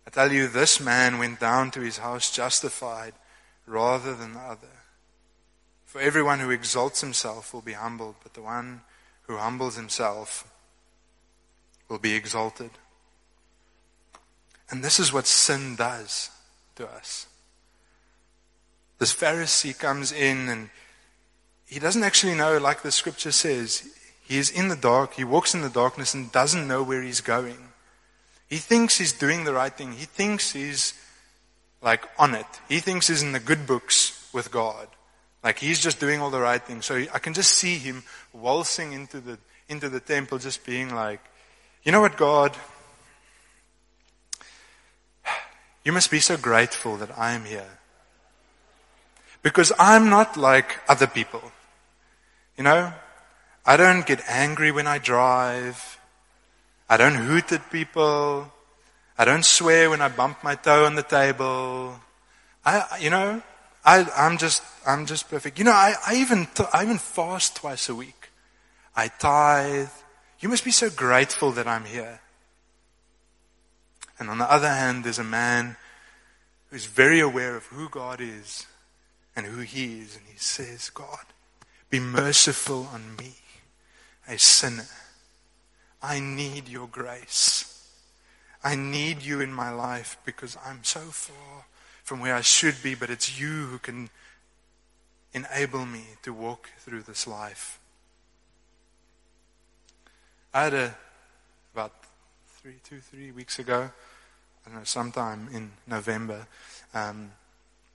I 0.06 0.10
tell 0.10 0.30
you, 0.30 0.46
this 0.46 0.78
man 0.78 1.18
went 1.18 1.40
down 1.40 1.70
to 1.70 1.80
his 1.80 1.96
house 1.96 2.30
justified 2.30 3.14
rather 3.64 4.14
than 4.14 4.34
the 4.34 4.40
other. 4.40 4.76
For 5.86 5.98
everyone 5.98 6.40
who 6.40 6.50
exalts 6.50 7.00
himself 7.00 7.54
will 7.54 7.62
be 7.62 7.72
humbled, 7.72 8.16
but 8.22 8.34
the 8.34 8.42
one 8.42 8.82
who 9.22 9.38
humbles 9.38 9.76
himself 9.76 10.46
will 11.88 11.98
be 11.98 12.12
exalted. 12.12 12.72
And 14.68 14.84
this 14.84 15.00
is 15.00 15.14
what 15.14 15.26
sin 15.26 15.76
does 15.76 16.28
to 16.74 16.86
us. 16.86 17.28
This 18.98 19.14
Pharisee 19.14 19.78
comes 19.78 20.12
in 20.12 20.48
and 20.48 20.70
he 21.66 21.78
doesn't 21.78 22.02
actually 22.02 22.34
know, 22.34 22.58
like 22.58 22.82
the 22.82 22.92
scripture 22.92 23.32
says, 23.32 23.88
he 24.22 24.38
is 24.38 24.50
in 24.50 24.68
the 24.68 24.76
dark, 24.76 25.14
he 25.14 25.24
walks 25.24 25.54
in 25.54 25.62
the 25.62 25.68
darkness 25.68 26.14
and 26.14 26.32
doesn't 26.32 26.66
know 26.66 26.82
where 26.82 27.02
he's 27.02 27.20
going. 27.20 27.58
He 28.48 28.56
thinks 28.56 28.98
he's 28.98 29.12
doing 29.12 29.44
the 29.44 29.52
right 29.52 29.72
thing. 29.72 29.92
He 29.92 30.04
thinks 30.04 30.52
he's 30.52 30.94
like 31.82 32.04
on 32.18 32.34
it. 32.34 32.46
He 32.68 32.80
thinks 32.80 33.08
he's 33.08 33.22
in 33.22 33.32
the 33.32 33.40
good 33.40 33.66
books 33.66 34.28
with 34.32 34.50
God. 34.50 34.88
Like 35.42 35.58
he's 35.58 35.80
just 35.80 36.00
doing 36.00 36.20
all 36.20 36.30
the 36.30 36.40
right 36.40 36.62
things. 36.62 36.86
So 36.86 37.04
I 37.12 37.18
can 37.18 37.34
just 37.34 37.52
see 37.52 37.78
him 37.78 38.04
waltzing 38.32 38.92
into 38.92 39.20
the, 39.20 39.38
into 39.68 39.88
the 39.88 40.00
temple 40.00 40.38
just 40.38 40.64
being 40.64 40.94
like, 40.94 41.20
you 41.82 41.92
know 41.92 42.00
what, 42.00 42.16
God? 42.16 42.56
You 45.84 45.92
must 45.92 46.10
be 46.10 46.18
so 46.18 46.36
grateful 46.36 46.96
that 46.96 47.16
I 47.16 47.32
am 47.32 47.44
here. 47.44 47.78
Because 49.46 49.70
I'm 49.78 50.10
not 50.10 50.36
like 50.36 50.80
other 50.88 51.06
people. 51.06 51.52
You 52.58 52.64
know, 52.64 52.92
I 53.64 53.76
don't 53.76 54.04
get 54.04 54.20
angry 54.26 54.72
when 54.72 54.88
I 54.88 54.98
drive. 54.98 56.00
I 56.88 56.96
don't 56.96 57.14
hoot 57.14 57.52
at 57.52 57.70
people. 57.70 58.50
I 59.16 59.24
don't 59.24 59.44
swear 59.44 59.88
when 59.88 60.00
I 60.00 60.08
bump 60.08 60.42
my 60.42 60.56
toe 60.56 60.84
on 60.84 60.96
the 60.96 61.04
table. 61.04 61.94
I, 62.64 62.98
you 63.00 63.08
know, 63.08 63.40
I, 63.84 64.10
I'm 64.16 64.36
just, 64.36 64.64
I'm 64.84 65.06
just 65.06 65.30
perfect. 65.30 65.60
You 65.60 65.64
know, 65.64 65.70
I, 65.70 65.94
I 66.04 66.16
even, 66.16 66.48
I 66.72 66.82
even 66.82 66.98
fast 66.98 67.54
twice 67.54 67.88
a 67.88 67.94
week. 67.94 68.30
I 68.96 69.06
tithe. 69.06 69.90
You 70.40 70.48
must 70.48 70.64
be 70.64 70.72
so 70.72 70.90
grateful 70.90 71.52
that 71.52 71.68
I'm 71.68 71.84
here. 71.84 72.18
And 74.18 74.28
on 74.28 74.38
the 74.38 74.50
other 74.50 74.70
hand, 74.70 75.04
there's 75.04 75.20
a 75.20 75.24
man 75.24 75.76
who's 76.70 76.86
very 76.86 77.20
aware 77.20 77.54
of 77.54 77.66
who 77.66 77.88
God 77.88 78.20
is 78.20 78.66
and 79.36 79.46
who 79.46 79.60
he 79.60 80.00
is. 80.00 80.16
And 80.16 80.24
he 80.26 80.38
says, 80.38 80.90
God, 80.90 81.26
be 81.90 82.00
merciful 82.00 82.88
on 82.92 83.14
me, 83.16 83.34
a 84.26 84.38
sinner. 84.38 84.88
I 86.02 86.18
need 86.18 86.68
your 86.68 86.88
grace. 86.88 87.72
I 88.64 88.74
need 88.74 89.22
you 89.22 89.40
in 89.40 89.52
my 89.52 89.70
life 89.70 90.16
because 90.24 90.56
I'm 90.66 90.82
so 90.82 91.00
far 91.00 91.66
from 92.02 92.20
where 92.20 92.34
I 92.34 92.40
should 92.40 92.82
be, 92.82 92.94
but 92.94 93.10
it's 93.10 93.38
you 93.38 93.66
who 93.66 93.78
can 93.78 94.10
enable 95.32 95.84
me 95.84 96.04
to 96.22 96.32
walk 96.32 96.70
through 96.78 97.02
this 97.02 97.26
life. 97.26 97.78
I 100.54 100.64
had 100.64 100.74
a, 100.74 100.94
about 101.74 101.92
three, 102.46 102.76
two, 102.82 102.98
three 102.98 103.30
weeks 103.30 103.58
ago, 103.58 103.90
I 104.64 104.68
don't 104.68 104.78
know, 104.78 104.84
sometime 104.84 105.48
in 105.52 105.72
November, 105.86 106.46
um, 106.94 107.32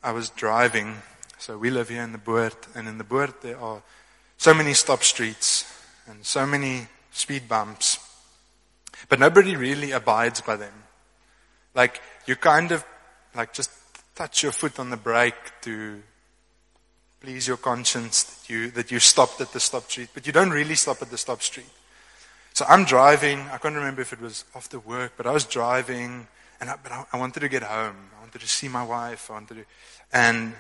I 0.04 0.12
was 0.12 0.30
driving. 0.30 0.98
So 1.42 1.58
we 1.58 1.72
live 1.72 1.90
here 1.90 2.04
in 2.04 2.12
the 2.12 2.20
Boord, 2.20 2.54
and 2.76 2.88
in 2.88 3.00
the 3.00 3.04
Boord 3.04 3.34
there 3.42 3.60
are 3.60 3.82
so 4.38 4.54
many 4.54 4.76
stop 4.76 5.02
streets 5.02 5.66
and 6.06 6.24
so 6.24 6.46
many 6.46 6.88
speed 7.10 7.50
bumps. 7.50 7.98
But 9.10 9.20
nobody 9.20 9.56
really 9.56 9.90
abides 9.90 10.42
by 10.42 10.56
them. 10.58 10.84
Like, 11.74 12.00
you 12.28 12.36
kind 12.36 12.72
of, 12.72 12.86
like, 13.34 13.54
just 13.54 13.72
touch 14.14 14.44
your 14.44 14.52
foot 14.52 14.78
on 14.78 14.92
the 14.92 14.98
brake 14.98 15.34
to 15.62 16.04
please 17.22 17.48
your 17.48 17.58
conscience 17.58 18.22
that 18.22 18.48
you, 18.48 18.70
that 18.70 18.92
you 18.92 19.00
stopped 19.00 19.42
at 19.42 19.52
the 19.52 19.60
stop 19.60 19.90
street, 19.90 20.10
but 20.14 20.28
you 20.28 20.34
don't 20.34 20.52
really 20.52 20.76
stop 20.76 21.02
at 21.02 21.10
the 21.10 21.18
stop 21.18 21.42
street. 21.42 21.72
So 22.54 22.66
I'm 22.70 22.86
driving, 22.86 23.40
I 23.52 23.58
can't 23.58 23.74
remember 23.74 24.04
if 24.04 24.14
it 24.14 24.22
was 24.22 24.46
after 24.56 24.78
work, 24.78 25.14
but 25.18 25.26
I 25.26 25.32
was 25.32 25.46
driving, 25.46 26.28
and 26.60 26.70
I, 26.70 26.76
but 26.84 26.92
I, 26.92 27.06
I 27.14 27.18
wanted 27.18 27.40
to 27.40 27.50
get 27.50 27.64
home. 27.64 27.96
I 28.16 28.20
wanted 28.20 28.42
to 28.42 28.48
see 28.48 28.68
my 28.68 28.84
wife, 28.84 29.32
I 29.32 29.34
wanted 29.34 29.56
to, 29.56 29.66
and, 30.14 30.54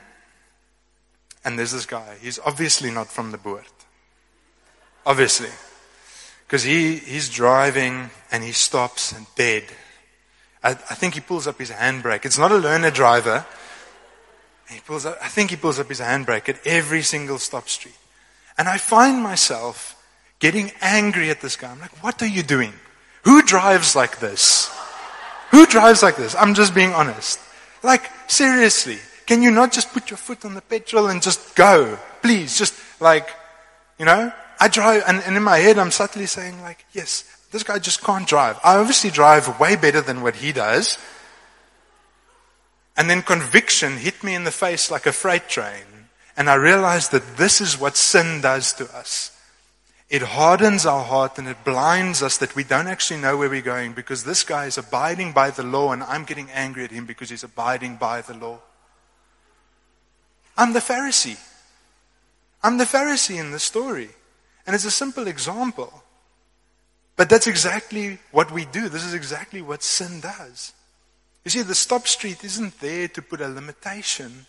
and 1.43 1.57
there's 1.57 1.71
this 1.71 1.85
guy. 1.85 2.17
He's 2.21 2.39
obviously 2.39 2.91
not 2.91 3.07
from 3.07 3.31
the 3.31 3.37
Boord. 3.37 3.65
Obviously. 5.05 5.49
Because 6.45 6.63
he, 6.63 6.97
he's 6.97 7.29
driving 7.29 8.09
and 8.31 8.43
he 8.43 8.51
stops 8.51 9.11
and 9.11 9.25
dead. 9.35 9.63
I, 10.63 10.71
I 10.71 10.95
think 10.95 11.15
he 11.15 11.19
pulls 11.21 11.47
up 11.47 11.57
his 11.57 11.71
handbrake. 11.71 12.25
It's 12.25 12.37
not 12.37 12.51
a 12.51 12.57
learner 12.57 12.91
driver. 12.91 13.45
He 14.69 14.79
pulls 14.79 15.05
up, 15.05 15.17
I 15.21 15.27
think 15.27 15.49
he 15.49 15.55
pulls 15.55 15.79
up 15.79 15.89
his 15.89 15.99
handbrake 15.99 16.47
at 16.49 16.65
every 16.65 17.01
single 17.01 17.39
stop 17.39 17.67
street. 17.67 17.97
And 18.57 18.67
I 18.67 18.77
find 18.77 19.21
myself 19.23 19.95
getting 20.39 20.71
angry 20.81 21.29
at 21.29 21.41
this 21.41 21.55
guy. 21.55 21.71
I'm 21.71 21.79
like, 21.79 22.03
what 22.03 22.21
are 22.21 22.27
you 22.27 22.43
doing? 22.43 22.73
Who 23.23 23.41
drives 23.41 23.95
like 23.95 24.19
this? 24.19 24.69
Who 25.51 25.65
drives 25.65 26.03
like 26.03 26.15
this? 26.15 26.35
I'm 26.35 26.53
just 26.53 26.73
being 26.73 26.93
honest. 26.93 27.39
Like, 27.83 28.09
seriously, 28.27 28.99
can 29.31 29.41
you 29.41 29.49
not 29.49 29.71
just 29.71 29.93
put 29.93 30.09
your 30.09 30.17
foot 30.17 30.43
on 30.43 30.55
the 30.55 30.61
petrol 30.61 31.07
and 31.07 31.21
just 31.21 31.55
go? 31.55 31.97
Please, 32.21 32.57
just 32.57 32.73
like, 32.99 33.29
you 33.97 34.03
know? 34.03 34.29
I 34.59 34.67
drive, 34.67 35.03
and, 35.07 35.23
and 35.25 35.37
in 35.37 35.43
my 35.43 35.57
head, 35.57 35.79
I'm 35.79 35.89
subtly 35.89 36.25
saying, 36.25 36.61
like, 36.61 36.83
yes, 36.91 37.23
this 37.49 37.63
guy 37.63 37.79
just 37.79 38.03
can't 38.03 38.27
drive. 38.27 38.59
I 38.61 38.75
obviously 38.75 39.09
drive 39.09 39.57
way 39.57 39.77
better 39.77 40.01
than 40.01 40.21
what 40.21 40.35
he 40.35 40.51
does. 40.51 40.97
And 42.97 43.09
then 43.09 43.21
conviction 43.21 43.95
hit 43.95 44.21
me 44.21 44.35
in 44.35 44.43
the 44.43 44.51
face 44.51 44.91
like 44.91 45.05
a 45.05 45.13
freight 45.13 45.47
train. 45.47 45.85
And 46.35 46.49
I 46.49 46.55
realized 46.55 47.13
that 47.13 47.37
this 47.37 47.61
is 47.61 47.79
what 47.79 47.95
sin 47.95 48.41
does 48.41 48.73
to 48.73 48.93
us. 48.93 49.31
It 50.09 50.23
hardens 50.23 50.85
our 50.85 51.05
heart 51.05 51.37
and 51.37 51.47
it 51.47 51.63
blinds 51.63 52.21
us 52.21 52.35
that 52.39 52.53
we 52.53 52.65
don't 52.65 52.87
actually 52.87 53.21
know 53.21 53.37
where 53.37 53.49
we're 53.49 53.61
going 53.61 53.93
because 53.93 54.25
this 54.25 54.43
guy 54.43 54.65
is 54.65 54.77
abiding 54.77 55.31
by 55.31 55.51
the 55.51 55.63
law 55.63 55.93
and 55.93 56.03
I'm 56.03 56.25
getting 56.25 56.49
angry 56.51 56.83
at 56.83 56.91
him 56.91 57.05
because 57.05 57.29
he's 57.29 57.45
abiding 57.45 57.95
by 57.95 58.19
the 58.19 58.33
law. 58.33 58.59
I'm 60.61 60.73
the 60.73 60.79
Pharisee. 60.79 61.39
I'm 62.61 62.77
the 62.77 62.83
Pharisee 62.83 63.39
in 63.39 63.49
the 63.49 63.57
story. 63.57 64.09
And 64.67 64.75
it's 64.75 64.85
a 64.85 64.91
simple 64.91 65.25
example. 65.25 65.91
But 67.15 67.29
that's 67.29 67.47
exactly 67.47 68.19
what 68.29 68.51
we 68.51 68.65
do. 68.65 68.87
This 68.87 69.03
is 69.03 69.15
exactly 69.15 69.63
what 69.63 69.81
sin 69.81 70.19
does. 70.19 70.73
You 71.43 71.49
see, 71.49 71.63
the 71.63 71.73
stop 71.73 72.07
street 72.07 72.43
isn't 72.43 72.79
there 72.79 73.07
to 73.07 73.23
put 73.23 73.41
a 73.41 73.47
limitation 73.47 74.45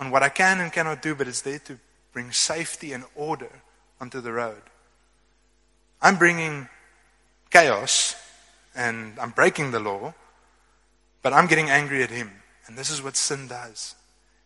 on 0.00 0.10
what 0.10 0.24
I 0.24 0.28
can 0.28 0.58
and 0.58 0.72
cannot 0.72 1.02
do, 1.02 1.14
but 1.14 1.28
it's 1.28 1.42
there 1.42 1.60
to 1.60 1.78
bring 2.12 2.32
safety 2.32 2.92
and 2.92 3.04
order 3.14 3.62
onto 4.00 4.20
the 4.20 4.32
road. 4.32 4.62
I'm 6.02 6.16
bringing 6.16 6.68
chaos 7.52 8.16
and 8.74 9.16
I'm 9.20 9.30
breaking 9.30 9.70
the 9.70 9.78
law, 9.78 10.14
but 11.22 11.32
I'm 11.32 11.46
getting 11.46 11.70
angry 11.70 12.02
at 12.02 12.10
him. 12.10 12.32
And 12.66 12.76
this 12.76 12.90
is 12.90 13.00
what 13.00 13.14
sin 13.14 13.46
does 13.46 13.94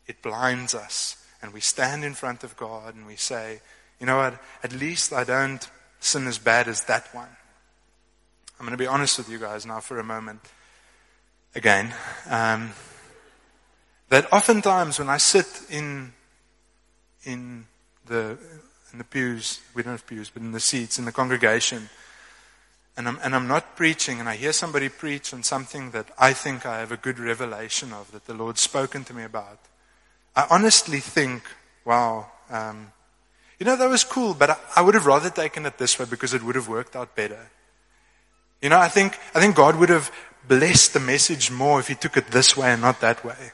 it 0.08 0.22
blinds 0.22 0.74
us. 0.74 1.16
And 1.40 1.52
we 1.52 1.60
stand 1.60 2.04
in 2.04 2.14
front 2.14 2.42
of 2.42 2.56
God 2.56 2.96
and 2.96 3.06
we 3.06 3.14
say, 3.14 3.60
you 4.00 4.06
know 4.06 4.16
what? 4.16 4.34
At 4.64 4.72
least 4.72 5.12
I 5.12 5.22
don't 5.22 5.68
sin 6.00 6.26
as 6.26 6.38
bad 6.38 6.66
as 6.66 6.84
that 6.84 7.14
one. 7.14 7.28
I'm 8.58 8.66
going 8.66 8.76
to 8.76 8.82
be 8.82 8.88
honest 8.88 9.18
with 9.18 9.28
you 9.28 9.38
guys 9.38 9.64
now 9.64 9.78
for 9.78 10.00
a 10.00 10.04
moment. 10.04 10.40
Again, 11.54 11.94
um, 12.28 12.72
that 14.08 14.32
oftentimes 14.32 14.98
when 14.98 15.08
I 15.08 15.18
sit 15.18 15.62
in 15.70 16.12
in 17.24 17.66
the 18.06 18.38
in 18.92 18.98
the 18.98 19.04
pews, 19.04 19.60
we 19.74 19.82
don't 19.82 19.92
have 19.92 20.06
pews, 20.06 20.30
but 20.30 20.42
in 20.42 20.52
the 20.52 20.60
seats 20.60 20.98
in 20.98 21.04
the 21.04 21.12
congregation, 21.12 21.88
and 22.96 23.06
I'm 23.06 23.18
and 23.22 23.34
I'm 23.34 23.46
not 23.46 23.76
preaching, 23.76 24.18
and 24.18 24.28
I 24.28 24.36
hear 24.36 24.52
somebody 24.52 24.88
preach 24.88 25.32
on 25.32 25.42
something 25.42 25.92
that 25.92 26.10
I 26.18 26.32
think 26.32 26.66
I 26.66 26.78
have 26.80 26.90
a 26.90 26.96
good 26.96 27.18
revelation 27.18 27.92
of 27.92 28.10
that 28.12 28.26
the 28.26 28.34
Lord's 28.34 28.60
spoken 28.60 29.04
to 29.04 29.14
me 29.14 29.22
about. 29.22 29.58
I 30.38 30.46
honestly 30.50 31.00
think, 31.00 31.42
wow, 31.84 32.30
um, 32.48 32.92
you 33.58 33.66
know, 33.66 33.74
that 33.74 33.90
was 33.90 34.04
cool, 34.04 34.34
but 34.34 34.50
I, 34.50 34.56
I 34.76 34.82
would 34.82 34.94
have 34.94 35.04
rather 35.04 35.30
taken 35.30 35.66
it 35.66 35.78
this 35.78 35.98
way 35.98 36.06
because 36.08 36.32
it 36.32 36.44
would 36.44 36.54
have 36.54 36.68
worked 36.68 36.94
out 36.94 37.16
better. 37.16 37.50
You 38.62 38.68
know, 38.68 38.78
I 38.78 38.86
think, 38.86 39.18
I 39.34 39.40
think 39.40 39.56
God 39.56 39.74
would 39.74 39.88
have 39.88 40.12
blessed 40.46 40.92
the 40.94 41.00
message 41.00 41.50
more 41.50 41.80
if 41.80 41.88
He 41.88 41.96
took 41.96 42.16
it 42.16 42.28
this 42.28 42.56
way 42.56 42.68
and 42.68 42.80
not 42.80 43.00
that 43.00 43.24
way. 43.24 43.50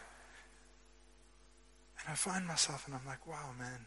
And 2.00 2.06
I 2.06 2.14
find 2.16 2.46
myself 2.46 2.86
and 2.86 2.94
I'm 2.94 3.06
like, 3.06 3.26
wow, 3.26 3.54
man. 3.58 3.86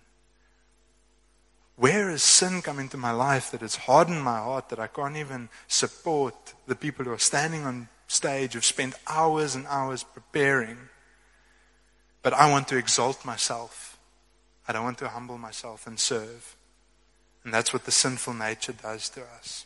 Where 1.76 2.10
has 2.10 2.24
sin 2.24 2.64
come 2.64 2.80
into 2.80 2.98
my 2.98 3.12
life 3.12 3.52
that 3.52 3.62
it's 3.62 3.76
hardened 3.76 4.24
my 4.24 4.40
heart 4.40 4.70
that 4.70 4.80
I 4.80 4.88
can't 4.88 5.18
even 5.18 5.50
support 5.68 6.56
the 6.66 6.76
people 6.76 7.06
who 7.06 7.12
are 7.12 7.20
standing 7.20 7.64
on 7.64 7.90
stage 8.08 8.54
who've 8.54 8.66
spent 8.66 8.96
hours 9.06 9.54
and 9.54 9.68
hours 9.68 10.02
preparing? 10.02 10.90
But 12.28 12.34
I 12.34 12.52
want 12.52 12.68
to 12.68 12.78
exalt 12.78 13.24
myself. 13.24 13.98
I 14.68 14.74
don't 14.74 14.84
want 14.84 14.98
to 14.98 15.08
humble 15.08 15.38
myself 15.38 15.88
and 15.88 15.98
serve. 15.98 16.58
And 17.46 17.54
that's 17.54 17.72
what 17.72 17.86
the 17.86 17.92
sinful 17.92 18.34
nature 18.34 18.74
does 18.74 19.08
to 19.12 19.22
us. 19.38 19.66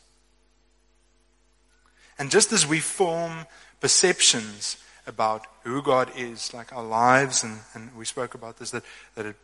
And 2.19 2.29
just 2.29 2.53
as 2.53 2.67
we 2.67 2.79
form 2.79 3.47
perceptions 3.79 4.77
about 5.07 5.47
who 5.63 5.81
God 5.81 6.11
is, 6.15 6.53
like 6.53 6.71
our 6.71 6.83
lives, 6.83 7.43
and, 7.43 7.61
and 7.73 7.97
we 7.97 8.05
spoke 8.05 8.35
about 8.35 8.59
this, 8.59 8.69
that, 8.69 8.83
that 9.15 9.25
it 9.25 9.37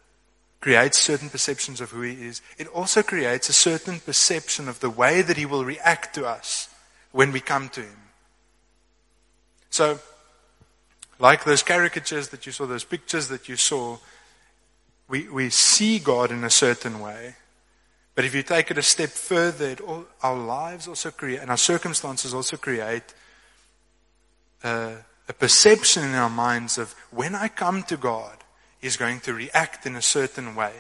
creates 0.61 0.99
certain 0.99 1.31
perceptions 1.31 1.81
of 1.81 1.89
who 1.89 2.01
He 2.01 2.23
is. 2.23 2.43
It 2.59 2.67
also 2.67 3.01
creates 3.01 3.49
a 3.49 3.53
certain 3.53 3.99
perception 3.99 4.69
of 4.69 4.79
the 4.79 4.91
way 4.91 5.23
that 5.23 5.37
He 5.37 5.47
will 5.47 5.65
react 5.65 6.13
to 6.13 6.27
us 6.27 6.69
when 7.13 7.31
we 7.31 7.39
come 7.39 7.69
to 7.69 7.81
Him. 7.81 7.97
So, 9.71 10.01
like 11.19 11.43
those 11.43 11.63
caricatures 11.63 12.29
that 12.29 12.45
you 12.45 12.51
saw, 12.51 12.65
those 12.65 12.83
pictures 12.83 13.27
that 13.29 13.49
you 13.49 13.55
saw, 13.55 13.97
we, 15.07 15.27
we 15.29 15.49
see 15.49 15.99
God 15.99 16.31
in 16.31 16.43
a 16.43 16.49
certain 16.49 16.99
way. 16.99 17.35
But 18.13 18.25
if 18.25 18.35
you 18.35 18.43
take 18.43 18.71
it 18.71 18.77
a 18.77 18.83
step 18.83 19.09
further, 19.09 19.75
all, 19.85 20.05
our 20.21 20.37
lives 20.37 20.87
also 20.87 21.11
create, 21.11 21.39
and 21.39 21.49
our 21.49 21.57
circumstances 21.57 22.33
also 22.33 22.57
create 22.57 23.13
a, 24.63 24.95
a 25.27 25.33
perception 25.33 26.03
in 26.03 26.15
our 26.15 26.29
minds 26.29 26.77
of 26.77 26.93
when 27.11 27.35
I 27.35 27.47
come 27.47 27.83
to 27.83 27.97
God, 27.97 28.37
He's 28.79 28.97
going 28.97 29.21
to 29.21 29.33
react 29.33 29.85
in 29.85 29.95
a 29.95 30.01
certain 30.01 30.55
way. 30.55 30.73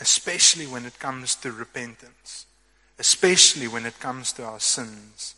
Especially 0.00 0.66
when 0.66 0.86
it 0.86 1.00
comes 1.00 1.34
to 1.36 1.50
repentance. 1.50 2.46
Especially 2.98 3.66
when 3.66 3.84
it 3.86 3.98
comes 3.98 4.32
to 4.34 4.44
our 4.44 4.60
sins 4.60 5.34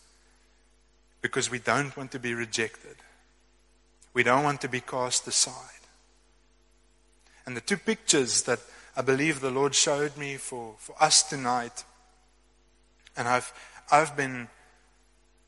because 1.23 1.51
we 1.51 1.59
don't 1.59 1.97
want 1.97 2.13
to 2.13 2.19
be 2.19 2.35
rejected. 2.35 2.97
We 4.13 4.23
don't 4.23 4.45
want 4.45 4.61
to 4.63 4.69
be 4.69 4.81
cast 4.81 5.27
aside. 5.27 5.55
And 7.47 7.57
the 7.57 7.61
two 7.61 7.77
pictures 7.77 8.43
that 8.43 8.61
I 8.97 9.03
believe 9.03 9.41
the 9.41 9.51
Lord 9.51 9.75
showed 9.75 10.17
me 10.17 10.37
for, 10.37 10.75
for 10.79 10.95
us 11.01 11.23
tonight, 11.23 11.85
and 13.17 13.29
I've, 13.29 13.53
I've 13.91 14.17
been 14.17 14.49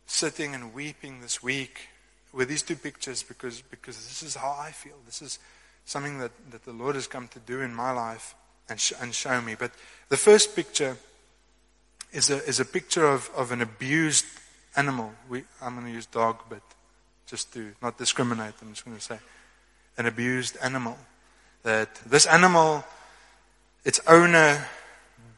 sitting 0.06 0.54
and 0.54 0.74
weeping 0.74 1.20
this 1.20 1.42
week 1.42 1.88
with 2.32 2.48
these 2.48 2.62
two 2.62 2.76
pictures 2.76 3.22
because, 3.22 3.62
because 3.62 3.96
this 3.96 4.22
is 4.22 4.36
how 4.36 4.56
I 4.58 4.70
feel. 4.70 4.96
This 5.06 5.22
is 5.22 5.38
something 5.84 6.18
that, 6.18 6.32
that 6.50 6.64
the 6.64 6.72
Lord 6.72 6.94
has 6.94 7.06
come 7.06 7.28
to 7.28 7.38
do 7.40 7.60
in 7.60 7.74
my 7.74 7.90
life 7.92 8.34
and, 8.68 8.80
sh- 8.80 8.92
and 9.00 9.14
show 9.14 9.40
me. 9.40 9.54
But 9.58 9.72
the 10.08 10.16
first 10.16 10.54
picture 10.54 10.96
is 12.12 12.30
a, 12.30 12.44
is 12.44 12.60
a 12.60 12.64
picture 12.64 13.06
of, 13.06 13.30
of 13.36 13.52
an 13.52 13.60
abused 13.60 14.24
animal. 14.76 15.12
We, 15.28 15.44
I'm 15.60 15.74
going 15.74 15.86
to 15.86 15.92
use 15.92 16.06
dog, 16.06 16.38
but 16.48 16.62
just 17.26 17.52
to 17.54 17.72
not 17.82 17.98
discriminate, 17.98 18.54
I'm 18.60 18.70
just 18.70 18.84
going 18.84 18.96
to 18.96 19.02
say 19.02 19.18
an 19.98 20.06
abused 20.06 20.56
animal. 20.62 20.98
That 21.62 21.94
this 22.06 22.26
animal, 22.26 22.84
its 23.84 24.00
owner 24.06 24.66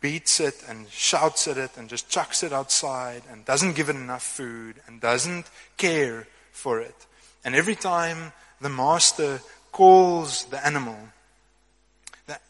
beats 0.00 0.40
it 0.40 0.62
and 0.68 0.88
shouts 0.90 1.48
at 1.48 1.56
it 1.56 1.70
and 1.76 1.88
just 1.88 2.08
chucks 2.08 2.42
it 2.42 2.52
outside 2.52 3.22
and 3.30 3.44
doesn't 3.44 3.74
give 3.74 3.88
it 3.88 3.96
enough 3.96 4.22
food 4.22 4.76
and 4.86 5.00
doesn't 5.00 5.46
care 5.76 6.26
for 6.52 6.80
it. 6.80 7.06
And 7.44 7.54
every 7.54 7.74
time 7.74 8.32
the 8.60 8.68
master 8.68 9.40
calls 9.72 10.44
the 10.46 10.64
animal, 10.66 10.98
that, 12.26 12.42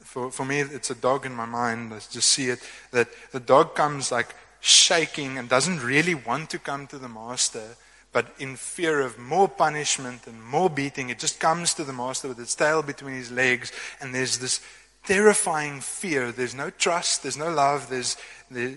for, 0.00 0.30
for 0.30 0.44
me, 0.44 0.60
it's 0.60 0.90
a 0.90 0.94
dog 0.94 1.26
in 1.26 1.32
my 1.32 1.46
mind. 1.46 1.92
I 1.92 1.98
just 1.98 2.28
see 2.28 2.48
it 2.48 2.60
that 2.92 3.08
the 3.32 3.40
dog 3.40 3.74
comes 3.74 4.10
like 4.10 4.34
shaking 4.66 5.38
and 5.38 5.48
doesn't 5.48 5.80
really 5.80 6.14
want 6.14 6.50
to 6.50 6.58
come 6.58 6.88
to 6.88 6.98
the 6.98 7.08
master, 7.08 7.76
but 8.12 8.34
in 8.38 8.56
fear 8.56 9.00
of 9.00 9.16
more 9.16 9.48
punishment 9.48 10.26
and 10.26 10.42
more 10.42 10.68
beating, 10.68 11.08
it 11.08 11.20
just 11.20 11.38
comes 11.38 11.72
to 11.74 11.84
the 11.84 11.92
master 11.92 12.26
with 12.26 12.40
its 12.40 12.56
tail 12.56 12.82
between 12.82 13.14
his 13.14 13.30
legs, 13.30 13.70
and 14.00 14.12
there's 14.12 14.38
this 14.38 14.60
terrifying 15.04 15.80
fear. 15.80 16.32
There's 16.32 16.54
no 16.54 16.70
trust, 16.70 17.22
there's 17.22 17.36
no 17.36 17.48
love, 17.48 17.88
there's, 17.88 18.16
there, 18.50 18.76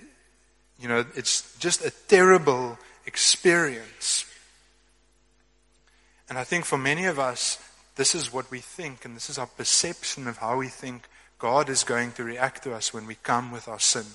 you 0.80 0.88
know, 0.88 1.06
it's 1.16 1.58
just 1.58 1.84
a 1.84 1.92
terrible 2.08 2.78
experience. 3.08 4.26
And 6.30 6.38
I 6.38 6.44
think 6.44 6.66
for 6.66 6.78
many 6.78 7.06
of 7.06 7.18
us, 7.18 7.58
this 7.96 8.14
is 8.14 8.32
what 8.32 8.52
we 8.52 8.60
think, 8.60 9.06
and 9.06 9.16
this 9.16 9.28
is 9.28 9.40
our 9.40 9.48
perception 9.48 10.28
of 10.28 10.38
how 10.38 10.58
we 10.58 10.68
think 10.68 11.08
God 11.40 11.68
is 11.68 11.84
going 11.84 12.12
to 12.12 12.24
react 12.24 12.64
to 12.66 12.76
us 12.76 12.94
when 12.94 13.08
we 13.08 13.16
come 13.16 13.52
with 13.52 13.68
our 13.68 13.80
sin 13.80 14.06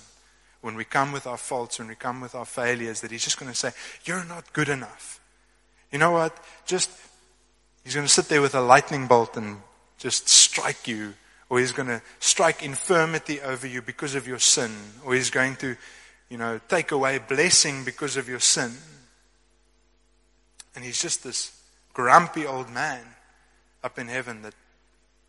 when 0.61 0.75
we 0.75 0.83
come 0.83 1.11
with 1.11 1.27
our 1.27 1.37
faults, 1.37 1.79
when 1.79 1.87
we 1.87 1.95
come 1.95 2.21
with 2.21 2.35
our 2.35 2.45
failures, 2.45 3.01
that 3.01 3.11
He's 3.11 3.23
just 3.23 3.39
going 3.39 3.51
to 3.51 3.57
say, 3.57 3.71
You're 4.03 4.25
not 4.25 4.51
good 4.53 4.69
enough. 4.69 5.19
You 5.91 5.99
know 5.99 6.11
what? 6.11 6.37
Just, 6.65 6.89
He's 7.83 7.93
going 7.93 8.07
to 8.07 8.11
sit 8.11 8.29
there 8.29 8.41
with 8.41 8.55
a 8.55 8.61
lightning 8.61 9.07
bolt 9.07 9.37
and 9.37 9.57
just 9.97 10.27
strike 10.27 10.87
you. 10.87 11.13
Or 11.49 11.59
He's 11.59 11.71
going 11.71 11.87
to 11.87 12.01
strike 12.19 12.63
infirmity 12.63 13.39
over 13.41 13.67
you 13.67 13.81
because 13.81 14.15
of 14.15 14.27
your 14.27 14.39
sin. 14.39 14.71
Or 15.05 15.13
He's 15.13 15.29
going 15.29 15.55
to, 15.57 15.75
you 16.29 16.37
know, 16.37 16.59
take 16.67 16.91
away 16.91 17.19
blessing 17.19 17.83
because 17.83 18.17
of 18.17 18.27
your 18.27 18.39
sin. 18.39 18.71
And 20.75 20.83
He's 20.83 21.01
just 21.01 21.23
this 21.23 21.57
grumpy 21.93 22.45
old 22.45 22.69
man 22.69 23.01
up 23.83 23.99
in 23.99 24.07
heaven 24.07 24.41
that, 24.41 24.55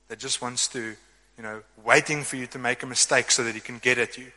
that 0.08 0.18
just 0.18 0.40
wants 0.40 0.66
to, 0.68 0.96
you 1.36 1.42
know, 1.42 1.62
waiting 1.84 2.22
for 2.22 2.36
you 2.36 2.46
to 2.48 2.58
make 2.58 2.82
a 2.82 2.86
mistake 2.86 3.30
so 3.30 3.44
that 3.44 3.54
He 3.54 3.60
can 3.60 3.78
get 3.78 3.98
at 3.98 4.16
you. 4.16 4.32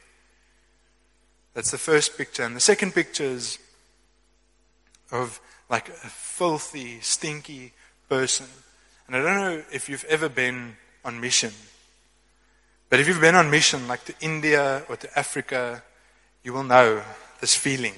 That's 1.54 1.72
the 1.72 1.78
first 1.78 2.18
picture. 2.18 2.44
And 2.44 2.56
the 2.56 2.62
second 2.62 2.94
picture 2.94 3.24
is 3.24 3.60
of 5.12 5.40
like 5.70 5.90
a 5.90 5.94
filthy, 5.94 7.00
stinky 7.02 7.74
person. 8.08 8.48
And 9.08 9.16
I 9.16 9.22
don't 9.22 9.36
know 9.36 9.64
if 9.72 9.90
you've 9.90 10.06
ever 10.06 10.30
been 10.30 10.78
on 11.04 11.20
mission. 11.20 11.52
But 12.90 13.00
if 13.00 13.08
you've 13.08 13.22
been 13.22 13.36
on 13.36 13.52
mission, 13.52 13.88
like 13.88 14.06
to 14.06 14.14
India 14.20 14.84
or 14.90 14.96
to 14.98 15.20
Africa, 15.20 15.84
you 16.44 16.54
will 16.54 16.64
know 16.64 17.02
this 17.40 17.56
feeling 17.56 17.94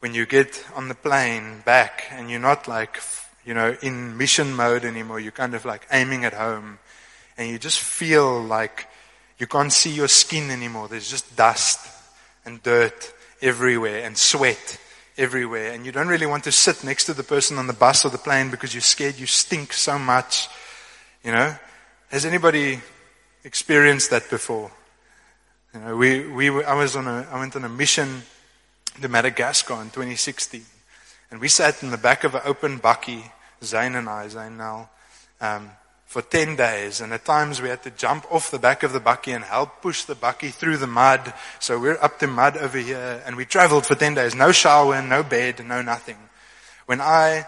when 0.00 0.14
you 0.14 0.26
get 0.26 0.64
on 0.74 0.88
the 0.88 0.94
plane 0.94 1.62
back 1.64 2.04
and 2.10 2.30
you're 2.30 2.40
not 2.40 2.68
like, 2.68 3.00
you 3.44 3.54
know, 3.54 3.76
in 3.82 4.16
mission 4.16 4.54
mode 4.54 4.84
anymore. 4.84 5.20
You're 5.20 5.32
kind 5.32 5.54
of 5.54 5.64
like 5.64 5.86
aiming 5.92 6.24
at 6.24 6.34
home 6.34 6.78
and 7.36 7.50
you 7.50 7.58
just 7.58 7.80
feel 7.80 8.42
like 8.42 8.86
you 9.38 9.46
can't 9.46 9.72
see 9.72 9.90
your 9.90 10.08
skin 10.08 10.50
anymore. 10.50 10.88
There's 10.88 11.10
just 11.10 11.36
dust 11.36 11.97
and 12.48 12.62
dirt 12.62 13.12
everywhere 13.42 14.04
and 14.04 14.16
sweat 14.16 14.80
everywhere. 15.18 15.72
And 15.72 15.84
you 15.84 15.92
don't 15.92 16.08
really 16.08 16.26
want 16.26 16.44
to 16.44 16.52
sit 16.52 16.82
next 16.82 17.04
to 17.04 17.14
the 17.14 17.22
person 17.22 17.58
on 17.58 17.66
the 17.66 17.72
bus 17.72 18.04
or 18.04 18.10
the 18.10 18.18
plane 18.18 18.50
because 18.50 18.72
you're 18.72 18.80
scared 18.80 19.18
you 19.18 19.26
stink 19.26 19.72
so 19.72 19.98
much. 19.98 20.48
You 21.22 21.32
know? 21.32 21.54
Has 22.08 22.24
anybody 22.24 22.80
experienced 23.44 24.10
that 24.10 24.30
before? 24.30 24.70
You 25.74 25.80
know, 25.80 25.96
we, 25.96 26.26
we, 26.26 26.64
I 26.64 26.74
was 26.74 26.96
on 26.96 27.06
a, 27.06 27.28
I 27.30 27.38
went 27.38 27.54
on 27.54 27.64
a 27.64 27.68
mission 27.68 28.22
to 29.02 29.08
Madagascar 29.08 29.74
in 29.82 29.90
2016. 29.90 30.64
And 31.30 31.40
we 31.40 31.48
sat 31.48 31.82
in 31.82 31.90
the 31.90 31.98
back 31.98 32.24
of 32.24 32.34
an 32.34 32.40
open 32.46 32.78
bakkie, 32.78 33.30
Zane 33.62 33.94
and 33.94 34.08
I, 34.08 34.28
Zane 34.28 34.56
now, 34.56 34.88
um, 35.42 35.70
for 36.08 36.22
10 36.22 36.56
days. 36.56 37.02
And 37.02 37.12
at 37.12 37.26
times 37.26 37.60
we 37.60 37.68
had 37.68 37.82
to 37.82 37.90
jump 37.90 38.24
off 38.32 38.50
the 38.50 38.58
back 38.58 38.82
of 38.82 38.94
the 38.94 39.00
bakkie 39.00 39.36
and 39.36 39.44
help 39.44 39.82
push 39.82 40.04
the 40.04 40.14
bakkie 40.14 40.52
through 40.52 40.78
the 40.78 40.86
mud. 40.86 41.34
So 41.60 41.78
we're 41.78 42.02
up 42.02 42.18
to 42.20 42.26
mud 42.26 42.56
over 42.56 42.78
here 42.78 43.22
and 43.26 43.36
we 43.36 43.44
traveled 43.44 43.84
for 43.84 43.94
10 43.94 44.14
days. 44.14 44.34
No 44.34 44.50
shower, 44.50 45.02
no 45.02 45.22
bed, 45.22 45.64
no 45.64 45.82
nothing. 45.82 46.16
When 46.86 47.02
I, 47.02 47.46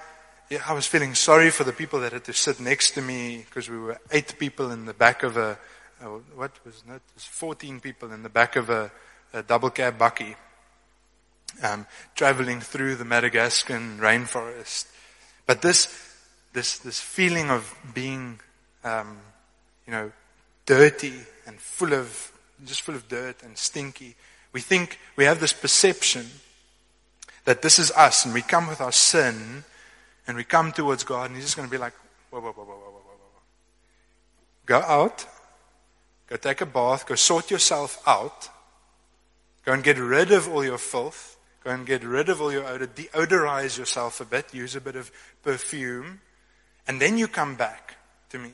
yeah, 0.51 0.59
I 0.67 0.75
was 0.75 0.87
feeling 0.87 1.15
sorry 1.15 1.49
for 1.49 1.65
the 1.65 1.73
people 1.73 2.01
that 2.01 2.13
had 2.13 2.25
to 2.25 2.35
sit 2.35 2.61
next 2.61 2.91
to 2.93 3.01
me 3.01 3.47
because 3.49 3.71
we 3.71 3.79
were 3.79 3.99
eight 4.11 4.39
people 4.39 4.71
in 4.71 4.85
the 4.85 4.93
back 4.93 5.23
of 5.23 5.39
a, 5.39 5.59
what 6.35 6.53
was 6.63 6.83
it? 6.87 6.93
It 6.93 7.03
was 7.15 7.25
14 7.25 7.81
people 7.81 8.13
in 8.13 8.23
the 8.23 8.29
back 8.29 8.57
of 8.57 8.69
a, 8.69 8.93
a 9.33 9.43
double 9.43 9.71
cab 9.71 9.99
bakkie. 9.99 10.37
Um, 11.63 11.87
traveling 12.15 12.61
through 12.61 12.97
the 12.97 13.05
Madagascan 13.07 13.99
rainforest. 14.01 14.87
But 15.47 15.63
this, 15.63 15.89
this, 16.53 16.79
this 16.79 17.01
feeling 17.01 17.51
of 17.51 17.75
being 17.95 18.39
um, 18.85 19.19
you 19.87 19.93
know, 19.93 20.13
dirty 20.67 21.15
and 21.47 21.59
full 21.59 21.93
of, 21.93 22.33
just 22.65 22.83
full 22.83 22.95
of 22.95 23.09
dirt 23.09 23.43
and 23.43 23.57
stinky. 23.57 24.15
We 24.53 24.61
think 24.61 24.99
we 25.17 25.25
have 25.25 25.41
this 25.41 25.53
perception 25.53 26.27
that 27.45 27.63
this 27.63 27.79
is 27.79 27.91
us 27.93 28.25
and 28.25 28.35
we 28.35 28.43
come 28.43 28.69
with 28.69 28.81
our 28.81 28.93
sin 28.93 29.65
and 30.27 30.37
we 30.37 30.45
come 30.45 30.73
towards 30.73 31.05
God 31.05 31.27
and 31.27 31.37
He's 31.37 31.45
just 31.45 31.57
going 31.57 31.69
to 31.69 31.73
be 31.73 31.79
like, 31.79 31.95
whoa, 32.31 32.41
whoa, 32.41 32.53
whoa, 32.53 32.65
whoa, 32.65 32.75
whoa, 32.75 32.91
whoa, 32.91 33.01
whoa. 33.01 33.43
Go 34.67 34.79
out, 34.79 35.27
go 36.29 36.37
take 36.37 36.61
a 36.61 36.67
bath, 36.67 37.07
go 37.07 37.15
sort 37.15 37.51
yourself 37.51 38.03
out, 38.07 38.49
go 39.65 39.73
and 39.73 39.83
get 39.83 39.99
rid 39.99 40.31
of 40.31 40.49
all 40.49 40.65
your 40.65 40.79
filth, 40.79 41.37
go 41.65 41.71
and 41.71 41.87
get 41.87 42.05
rid 42.05 42.29
of 42.29 42.41
all 42.41 42.53
your 42.53 42.67
odor, 42.67 42.87
deodorize 42.87 43.79
yourself 43.79 44.21
a 44.21 44.25
bit, 44.25 44.55
use 44.55 44.77
a 44.77 44.81
bit 44.81 44.97
of 44.97 45.11
perfume, 45.43 46.21
and 46.87 47.01
then 47.01 47.19
you 47.19 47.27
come 47.27 47.57
back 47.57 47.97
to 48.31 48.39
me. 48.39 48.51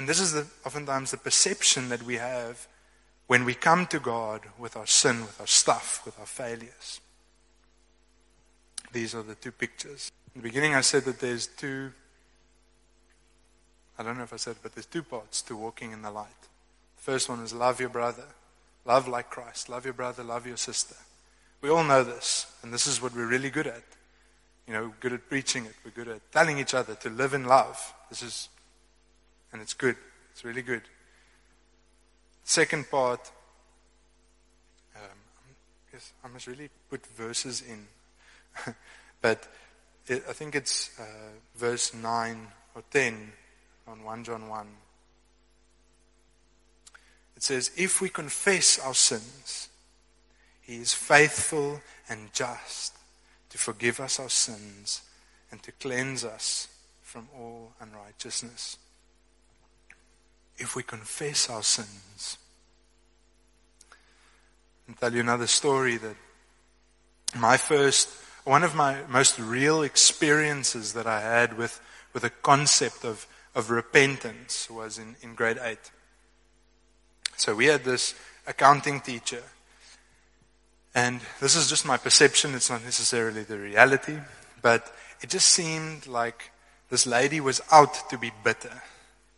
And 0.00 0.08
this 0.08 0.18
is 0.18 0.32
the, 0.32 0.46
oftentimes 0.64 1.10
the 1.10 1.18
perception 1.18 1.90
that 1.90 2.02
we 2.04 2.14
have 2.14 2.66
when 3.26 3.44
we 3.44 3.52
come 3.52 3.84
to 3.88 4.00
God 4.00 4.40
with 4.58 4.74
our 4.74 4.86
sin, 4.86 5.20
with 5.20 5.38
our 5.38 5.46
stuff, 5.46 6.00
with 6.06 6.18
our 6.18 6.24
failures. 6.24 7.02
These 8.94 9.14
are 9.14 9.22
the 9.22 9.34
two 9.34 9.52
pictures. 9.52 10.10
In 10.34 10.40
the 10.40 10.48
beginning, 10.48 10.74
I 10.74 10.80
said 10.80 11.04
that 11.04 11.20
there's 11.20 11.48
two, 11.48 11.92
I 13.98 14.02
don't 14.02 14.16
know 14.16 14.22
if 14.22 14.32
I 14.32 14.38
said, 14.38 14.56
but 14.62 14.74
there's 14.74 14.86
two 14.86 15.02
parts 15.02 15.42
to 15.42 15.54
walking 15.54 15.92
in 15.92 16.00
the 16.00 16.10
light. 16.10 16.28
The 16.96 17.02
first 17.02 17.28
one 17.28 17.40
is 17.40 17.52
love 17.52 17.78
your 17.78 17.90
brother, 17.90 18.24
love 18.86 19.06
like 19.06 19.28
Christ, 19.28 19.68
love 19.68 19.84
your 19.84 19.92
brother, 19.92 20.24
love 20.24 20.46
your 20.46 20.56
sister. 20.56 20.96
We 21.60 21.68
all 21.68 21.84
know 21.84 22.04
this, 22.04 22.46
and 22.62 22.72
this 22.72 22.86
is 22.86 23.02
what 23.02 23.14
we're 23.14 23.26
really 23.26 23.50
good 23.50 23.66
at. 23.66 23.84
You 24.66 24.72
know, 24.72 24.94
good 24.98 25.12
at 25.12 25.28
preaching 25.28 25.66
it. 25.66 25.74
We're 25.84 25.90
good 25.90 26.08
at 26.08 26.32
telling 26.32 26.56
each 26.56 26.72
other 26.72 26.94
to 26.94 27.10
live 27.10 27.34
in 27.34 27.44
love. 27.44 27.92
This 28.08 28.22
is, 28.22 28.48
and 29.52 29.60
it's 29.60 29.74
good. 29.74 29.96
It's 30.32 30.44
really 30.44 30.62
good. 30.62 30.82
Second 32.44 32.90
part, 32.90 33.30
um, 34.96 36.00
I 36.24 36.28
must 36.28 36.46
really 36.46 36.70
put 36.88 37.06
verses 37.06 37.62
in. 37.62 37.86
but 39.20 39.46
it, 40.06 40.24
I 40.28 40.32
think 40.32 40.54
it's 40.54 40.98
uh, 40.98 41.04
verse 41.56 41.94
9 41.94 42.46
or 42.74 42.82
10 42.90 43.32
on 43.86 44.02
1 44.02 44.24
John 44.24 44.48
1. 44.48 44.66
It 47.36 47.42
says, 47.42 47.70
If 47.76 48.00
we 48.00 48.08
confess 48.08 48.78
our 48.78 48.94
sins, 48.94 49.68
He 50.60 50.76
is 50.76 50.92
faithful 50.92 51.80
and 52.08 52.32
just 52.32 52.96
to 53.50 53.58
forgive 53.58 54.00
us 54.00 54.20
our 54.20 54.28
sins 54.28 55.02
and 55.50 55.62
to 55.62 55.72
cleanse 55.72 56.24
us 56.24 56.68
from 57.02 57.28
all 57.36 57.72
unrighteousness. 57.80 58.76
If 60.60 60.76
we 60.76 60.82
confess 60.82 61.48
our 61.48 61.62
sins, 61.62 62.36
I'll 64.86 64.94
tell 64.94 65.14
you 65.14 65.20
another 65.20 65.46
story 65.46 65.96
that 65.96 66.16
my 67.34 67.56
first, 67.56 68.10
one 68.44 68.62
of 68.62 68.74
my 68.74 68.98
most 69.08 69.38
real 69.38 69.82
experiences 69.82 70.92
that 70.92 71.06
I 71.06 71.20
had 71.22 71.56
with, 71.56 71.80
with 72.12 72.24
the 72.24 72.30
concept 72.30 73.04
of, 73.04 73.26
of 73.54 73.70
repentance 73.70 74.68
was 74.68 74.98
in, 74.98 75.16
in 75.22 75.34
grade 75.34 75.58
8. 75.62 75.78
So 77.38 77.54
we 77.54 77.66
had 77.66 77.84
this 77.84 78.14
accounting 78.46 79.00
teacher. 79.00 79.42
And 80.94 81.22
this 81.40 81.56
is 81.56 81.70
just 81.70 81.86
my 81.86 81.96
perception, 81.96 82.54
it's 82.54 82.68
not 82.68 82.84
necessarily 82.84 83.44
the 83.44 83.58
reality, 83.58 84.18
but 84.60 84.94
it 85.22 85.30
just 85.30 85.48
seemed 85.48 86.06
like 86.06 86.50
this 86.90 87.06
lady 87.06 87.40
was 87.40 87.62
out 87.70 88.10
to 88.10 88.18
be 88.18 88.30
bitter 88.44 88.82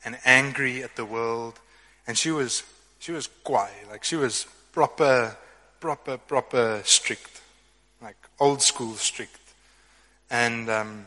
and 0.04 0.18
angry 0.24 0.82
at 0.82 0.96
the 0.96 1.04
world, 1.04 1.60
and 2.06 2.16
she 2.16 2.30
was 2.30 2.62
she 2.98 3.12
was 3.12 3.28
quiet, 3.42 3.88
like 3.90 4.04
she 4.04 4.16
was 4.16 4.46
proper, 4.72 5.36
proper, 5.80 6.16
proper 6.16 6.80
strict, 6.84 7.40
like 8.00 8.16
old 8.38 8.62
school 8.62 8.94
strict, 8.94 9.40
and 10.30 10.70
um, 10.70 11.06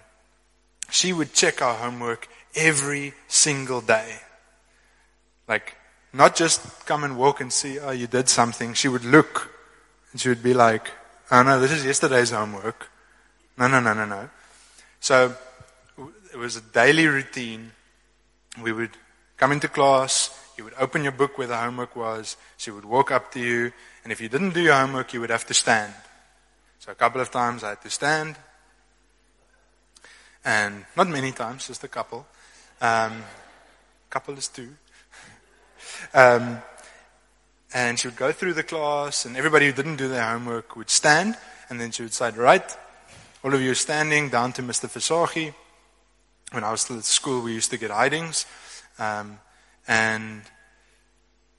she 0.89 1.13
would 1.13 1.34
check 1.34 1.62
our 1.62 1.75
homework 1.75 2.27
every 2.55 3.13
single 3.27 3.81
day, 3.81 4.19
like 5.47 5.75
not 6.15 6.36
just 6.36 6.86
come 6.86 7.03
and 7.03 7.17
walk 7.17 7.41
and 7.41 7.51
see, 7.51 7.77
oh, 7.77 7.91
you 7.91 8.08
did 8.08 8.29
something. 8.29 8.73
She 8.73 8.88
would 8.88 9.03
look 9.03 9.51
and 10.12 10.21
she 10.21 10.29
would 10.29 10.41
be 10.41 10.53
like, 10.53 10.89
oh 11.29 11.43
no, 11.43 11.60
this 11.60 11.71
is 11.71 11.86
yesterday's 11.86 12.31
homework. 12.31 12.89
No, 13.58 13.67
no, 13.67 13.81
no, 13.81 13.93
no, 13.93 14.05
no. 14.05 14.29
So 15.01 15.36
it 16.34 16.38
was 16.38 16.55
a 16.55 16.62
daily 16.62 17.08
routine. 17.08 17.71
We 18.62 18.72
would 18.72 18.91
come 19.38 19.52
into 19.52 19.68
class, 19.68 20.38
you 20.58 20.63
would 20.63 20.74
open 20.80 21.04
your 21.04 21.12
book 21.12 21.38
where 21.38 21.48
the 21.48 21.58
homework 21.58 21.96
was, 21.96 22.38
she 22.58 22.72
would 22.72 22.86
walk 22.86 23.12
up 23.12 23.32
to 23.34 23.39
you, 23.39 23.72
and 24.04 24.12
if 24.12 24.22
you 24.22 24.30
didn't 24.30 24.54
do 24.54 24.62
your 24.62 24.76
homework, 24.76 25.13
you 25.13 25.20
would 25.20 25.30
have 25.30 25.46
to 25.48 25.54
stand. 25.54 25.94
So 26.80 26.91
a 26.91 26.96
couple 26.96 27.20
of 27.20 27.32
times 27.32 27.63
I 27.63 27.70
had 27.70 27.82
to 27.82 27.89
stand, 27.89 28.38
and 30.46 30.86
not 30.96 31.08
many 31.08 31.32
times, 31.32 31.68
just 31.68 31.84
a 31.84 31.88
couple. 31.88 32.26
Um, 32.80 33.24
couple 34.10 34.38
is 34.38 34.48
two. 34.48 34.70
Um, 36.13 36.62
and 37.74 38.00
she 38.00 38.08
would 38.08 38.15
go 38.15 38.32
through 38.32 38.54
the 38.54 38.63
class, 38.63 39.26
and 39.26 39.36
everybody 39.36 39.65
who 39.65 39.72
didn't 39.72 39.98
do 39.98 40.08
their 40.08 40.24
homework 40.24 40.76
would 40.76 40.89
stand, 40.89 41.38
and 41.70 41.80
then 41.80 41.91
she 41.91 42.04
would 42.04 42.13
say, 42.13 42.32
Right, 42.32 42.65
all 43.44 43.54
of 43.54 43.62
you 43.62 43.74
standing, 43.74 44.30
down 44.30 44.54
to 44.54 44.62
Mr. 44.62 44.88
Fasagi. 44.88 45.54
When 46.51 46.63
I 46.63 46.71
was 46.71 46.81
still 46.81 46.97
at 46.97 47.03
school, 47.03 47.41
we 47.41 47.53
used 47.53 47.71
to 47.71 47.77
get 47.77 47.91
hidings. 47.91 48.45
Um, 48.97 49.39
and 49.88 50.41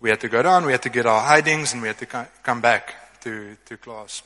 we 0.00 0.10
had 0.10 0.20
to 0.20 0.28
go 0.28 0.42
down, 0.42 0.64
we 0.64 0.72
had 0.72 0.82
to 0.82 0.90
get 0.90 1.06
our 1.06 1.20
hidings, 1.20 1.72
and 1.72 1.82
we 1.82 1.88
had 1.88 1.98
to 1.98 2.06
come 2.42 2.60
back 2.60 3.20
to, 3.22 3.56
to 3.66 3.76
class. 3.76 4.22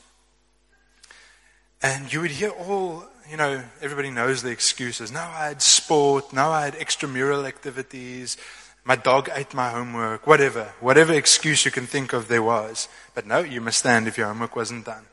And 1.81 2.11
you 2.13 2.21
would 2.21 2.31
hear 2.31 2.49
all, 2.49 3.03
you 3.29 3.37
know, 3.37 3.63
everybody 3.81 4.11
knows 4.11 4.43
the 4.43 4.51
excuses. 4.51 5.11
Now 5.11 5.31
I 5.31 5.47
had 5.47 5.61
sport, 5.61 6.33
now 6.33 6.51
I 6.51 6.65
had 6.65 6.75
extramural 6.75 7.47
activities, 7.47 8.37
my 8.83 8.95
dog 8.95 9.29
ate 9.33 9.53
my 9.53 9.69
homework, 9.69 10.25
whatever, 10.25 10.73
whatever 10.79 11.13
excuse 11.13 11.65
you 11.65 11.71
can 11.71 11.85
think 11.85 12.13
of 12.13 12.27
there 12.27 12.41
was. 12.41 12.87
But 13.13 13.27
no, 13.27 13.39
you 13.39 13.61
must 13.61 13.79
stand 13.79 14.07
if 14.07 14.17
your 14.17 14.27
homework 14.27 14.55
wasn't 14.55 14.85
done. 14.85 15.05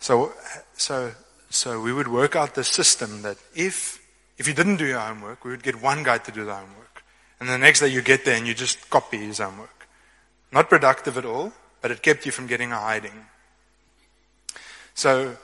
So, 0.00 0.32
so, 0.76 1.12
so 1.48 1.80
we 1.80 1.92
would 1.92 2.08
work 2.08 2.34
out 2.34 2.54
the 2.54 2.64
system 2.64 3.22
that 3.22 3.36
if, 3.54 4.01
if 4.42 4.48
you 4.48 4.54
didn't 4.54 4.78
do 4.78 4.86
your 4.86 4.98
homework, 4.98 5.44
we 5.44 5.52
would 5.52 5.62
get 5.62 5.80
one 5.80 6.02
guy 6.02 6.18
to 6.18 6.32
do 6.32 6.44
the 6.44 6.52
homework. 6.52 7.04
And 7.38 7.48
the 7.48 7.56
next 7.56 7.78
day 7.78 7.86
you 7.86 8.02
get 8.02 8.24
there 8.24 8.36
and 8.36 8.44
you 8.44 8.54
just 8.54 8.90
copy 8.90 9.18
his 9.18 9.38
homework. 9.38 9.86
Not 10.50 10.68
productive 10.68 11.16
at 11.16 11.24
all, 11.24 11.52
but 11.80 11.92
it 11.92 12.02
kept 12.02 12.26
you 12.26 12.32
from 12.32 12.48
getting 12.48 12.72
a 12.72 12.80
hiding. 12.80 13.26
So 14.94 15.36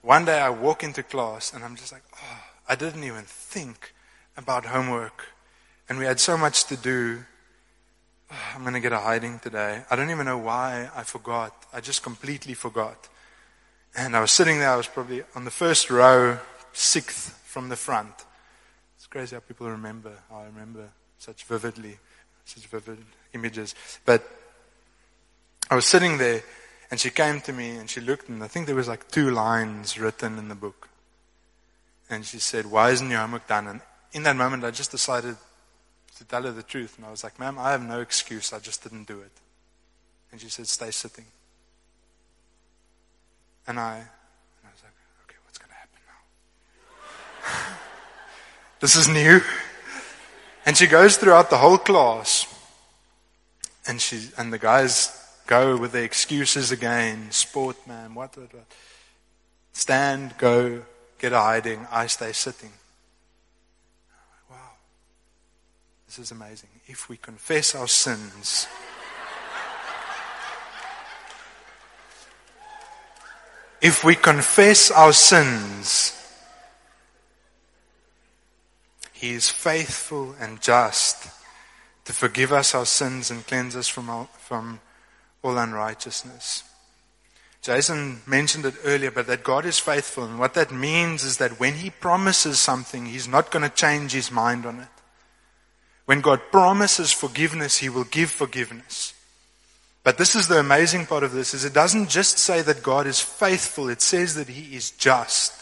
one 0.00 0.24
day 0.24 0.40
I 0.40 0.50
walk 0.50 0.82
into 0.82 1.04
class 1.04 1.54
and 1.54 1.62
I'm 1.62 1.76
just 1.76 1.92
like, 1.92 2.02
oh, 2.16 2.40
I 2.68 2.74
didn't 2.74 3.04
even 3.04 3.22
think 3.22 3.94
about 4.36 4.66
homework 4.66 5.26
and 5.88 6.00
we 6.00 6.04
had 6.04 6.18
so 6.18 6.36
much 6.36 6.64
to 6.64 6.76
do. 6.76 7.24
Ah, 8.28 8.56
I'm 8.56 8.62
going 8.62 8.74
to 8.74 8.80
get 8.80 8.92
a 8.92 8.98
hiding 8.98 9.38
today. 9.38 9.84
I 9.88 9.94
don't 9.94 10.10
even 10.10 10.26
know 10.26 10.38
why 10.38 10.90
I 10.96 11.04
forgot. 11.04 11.54
I 11.72 11.80
just 11.80 12.02
completely 12.02 12.54
forgot. 12.54 13.08
And 13.94 14.16
I 14.16 14.20
was 14.20 14.32
sitting 14.32 14.58
there, 14.58 14.70
I 14.70 14.76
was 14.76 14.88
probably 14.88 15.22
on 15.36 15.44
the 15.44 15.52
first 15.52 15.90
row, 15.90 16.38
sixth 16.72 17.40
from 17.44 17.68
the 17.68 17.76
front. 17.76 18.24
Crazy 19.12 19.36
how 19.36 19.40
people 19.40 19.68
remember. 19.68 20.10
I 20.32 20.44
remember 20.44 20.88
such 21.18 21.44
vividly, 21.44 21.98
such 22.46 22.66
vivid 22.66 22.96
images. 23.34 23.74
But 24.06 24.26
I 25.68 25.74
was 25.74 25.84
sitting 25.84 26.16
there, 26.16 26.42
and 26.90 26.98
she 26.98 27.10
came 27.10 27.42
to 27.42 27.52
me 27.52 27.76
and 27.76 27.90
she 27.90 28.00
looked, 28.00 28.30
and 28.30 28.42
I 28.42 28.48
think 28.48 28.64
there 28.64 28.74
was 28.74 28.88
like 28.88 29.10
two 29.10 29.30
lines 29.30 29.98
written 29.98 30.38
in 30.38 30.48
the 30.48 30.54
book. 30.54 30.88
And 32.08 32.24
she 32.24 32.38
said, 32.38 32.64
Why 32.64 32.88
isn't 32.92 33.10
your 33.10 33.20
homework 33.20 33.46
done? 33.46 33.66
And 33.66 33.80
in 34.12 34.22
that 34.22 34.34
moment, 34.34 34.64
I 34.64 34.70
just 34.70 34.90
decided 34.90 35.36
to 36.16 36.24
tell 36.24 36.44
her 36.44 36.50
the 36.50 36.62
truth. 36.62 36.96
And 36.96 37.04
I 37.04 37.10
was 37.10 37.22
like, 37.22 37.38
ma'am, 37.38 37.58
I 37.58 37.72
have 37.72 37.82
no 37.82 38.00
excuse. 38.00 38.54
I 38.54 38.60
just 38.60 38.82
didn't 38.82 39.06
do 39.06 39.20
it. 39.20 39.32
And 40.30 40.40
she 40.40 40.48
said, 40.48 40.66
stay 40.68 40.90
sitting. 40.90 41.26
And 43.66 43.78
I, 43.78 43.96
and 43.96 44.64
I 44.64 44.70
was 44.72 44.82
like, 44.82 44.94
okay, 45.24 45.36
what's 45.44 45.58
going 45.58 45.68
to 45.68 45.74
happen 45.74 46.00
now? 46.08 47.76
this 48.82 48.96
is 48.96 49.08
new. 49.08 49.40
And 50.66 50.76
she 50.76 50.88
goes 50.88 51.16
throughout 51.16 51.50
the 51.50 51.58
whole 51.58 51.78
class. 51.78 52.52
And 53.86 54.00
she, 54.00 54.28
and 54.36 54.52
the 54.52 54.58
guys 54.58 55.16
go 55.46 55.76
with 55.76 55.92
the 55.92 56.02
excuses 56.02 56.72
again. 56.72 57.30
Sport, 57.30 57.76
man, 57.86 58.12
what, 58.14 58.36
what, 58.36 58.52
what. 58.52 58.64
Stand, 59.72 60.34
go, 60.36 60.82
get 61.20 61.32
a 61.32 61.38
hiding. 61.38 61.86
I 61.92 62.08
stay 62.08 62.32
sitting. 62.32 62.72
Wow. 64.50 64.56
This 66.06 66.18
is 66.18 66.32
amazing. 66.32 66.70
If 66.88 67.08
we 67.08 67.16
confess 67.16 67.76
our 67.76 67.86
sins, 67.86 68.66
if 73.80 74.02
we 74.02 74.16
confess 74.16 74.90
our 74.90 75.12
sins, 75.12 76.21
He 79.22 79.34
is 79.34 79.48
faithful 79.48 80.34
and 80.40 80.60
just 80.60 81.28
to 82.06 82.12
forgive 82.12 82.52
us 82.52 82.74
our 82.74 82.84
sins 82.84 83.30
and 83.30 83.46
cleanse 83.46 83.76
us 83.76 83.86
from 83.86 84.10
all, 84.10 84.24
from 84.24 84.80
all 85.44 85.58
unrighteousness. 85.58 86.64
Jason 87.62 88.22
mentioned 88.26 88.64
it 88.64 88.74
earlier, 88.84 89.12
but 89.12 89.28
that 89.28 89.44
God 89.44 89.64
is 89.64 89.78
faithful. 89.78 90.24
And 90.24 90.40
what 90.40 90.54
that 90.54 90.72
means 90.72 91.22
is 91.22 91.36
that 91.36 91.60
when 91.60 91.74
He 91.74 91.88
promises 91.88 92.58
something, 92.58 93.06
He's 93.06 93.28
not 93.28 93.52
going 93.52 93.62
to 93.62 93.72
change 93.72 94.10
His 94.10 94.32
mind 94.32 94.66
on 94.66 94.80
it. 94.80 94.88
When 96.06 96.20
God 96.20 96.40
promises 96.50 97.12
forgiveness, 97.12 97.78
He 97.78 97.88
will 97.88 98.02
give 98.02 98.32
forgiveness. 98.32 99.14
But 100.02 100.18
this 100.18 100.34
is 100.34 100.48
the 100.48 100.58
amazing 100.58 101.06
part 101.06 101.22
of 101.22 101.30
this 101.30 101.54
is 101.54 101.64
it 101.64 101.72
doesn't 101.72 102.10
just 102.10 102.38
say 102.38 102.60
that 102.62 102.82
God 102.82 103.06
is 103.06 103.20
faithful, 103.20 103.88
it 103.88 104.02
says 104.02 104.34
that 104.34 104.48
He 104.48 104.74
is 104.74 104.90
just, 104.90 105.52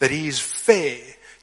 that 0.00 0.10
He 0.10 0.26
is 0.26 0.40
fair 0.40 0.98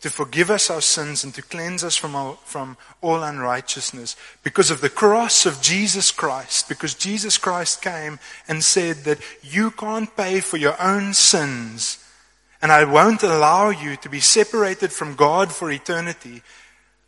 to 0.06 0.12
forgive 0.12 0.52
us 0.52 0.70
our 0.70 0.82
sins 0.82 1.24
and 1.24 1.34
to 1.34 1.42
cleanse 1.42 1.84
us 1.84 1.96
from 1.96 2.16
all, 2.16 2.36
from 2.46 2.78
all 3.02 3.24
unrighteousness 3.24 4.16
because 4.44 4.70
of 4.70 4.80
the 4.80 4.90
cross 4.90 5.48
of 5.48 5.64
Jesus 5.64 6.12
Christ, 6.12 6.70
because 6.70 6.94
Jesus 6.94 7.40
Christ 7.40 7.82
came 7.82 8.20
and 8.48 8.64
said 8.64 8.98
that 9.06 9.18
you 9.42 9.72
can't 9.72 10.16
pay 10.16 10.42
for 10.42 10.58
your 10.58 10.80
own 10.80 11.16
sins 11.16 11.98
and 12.62 12.72
I 12.72 12.84
won't 12.84 13.24
allow 13.24 13.72
you 13.72 13.96
to 13.98 14.08
be 14.08 14.20
separated 14.20 14.92
from 14.92 15.16
God 15.16 15.52
for 15.52 15.72
eternity 15.72 16.44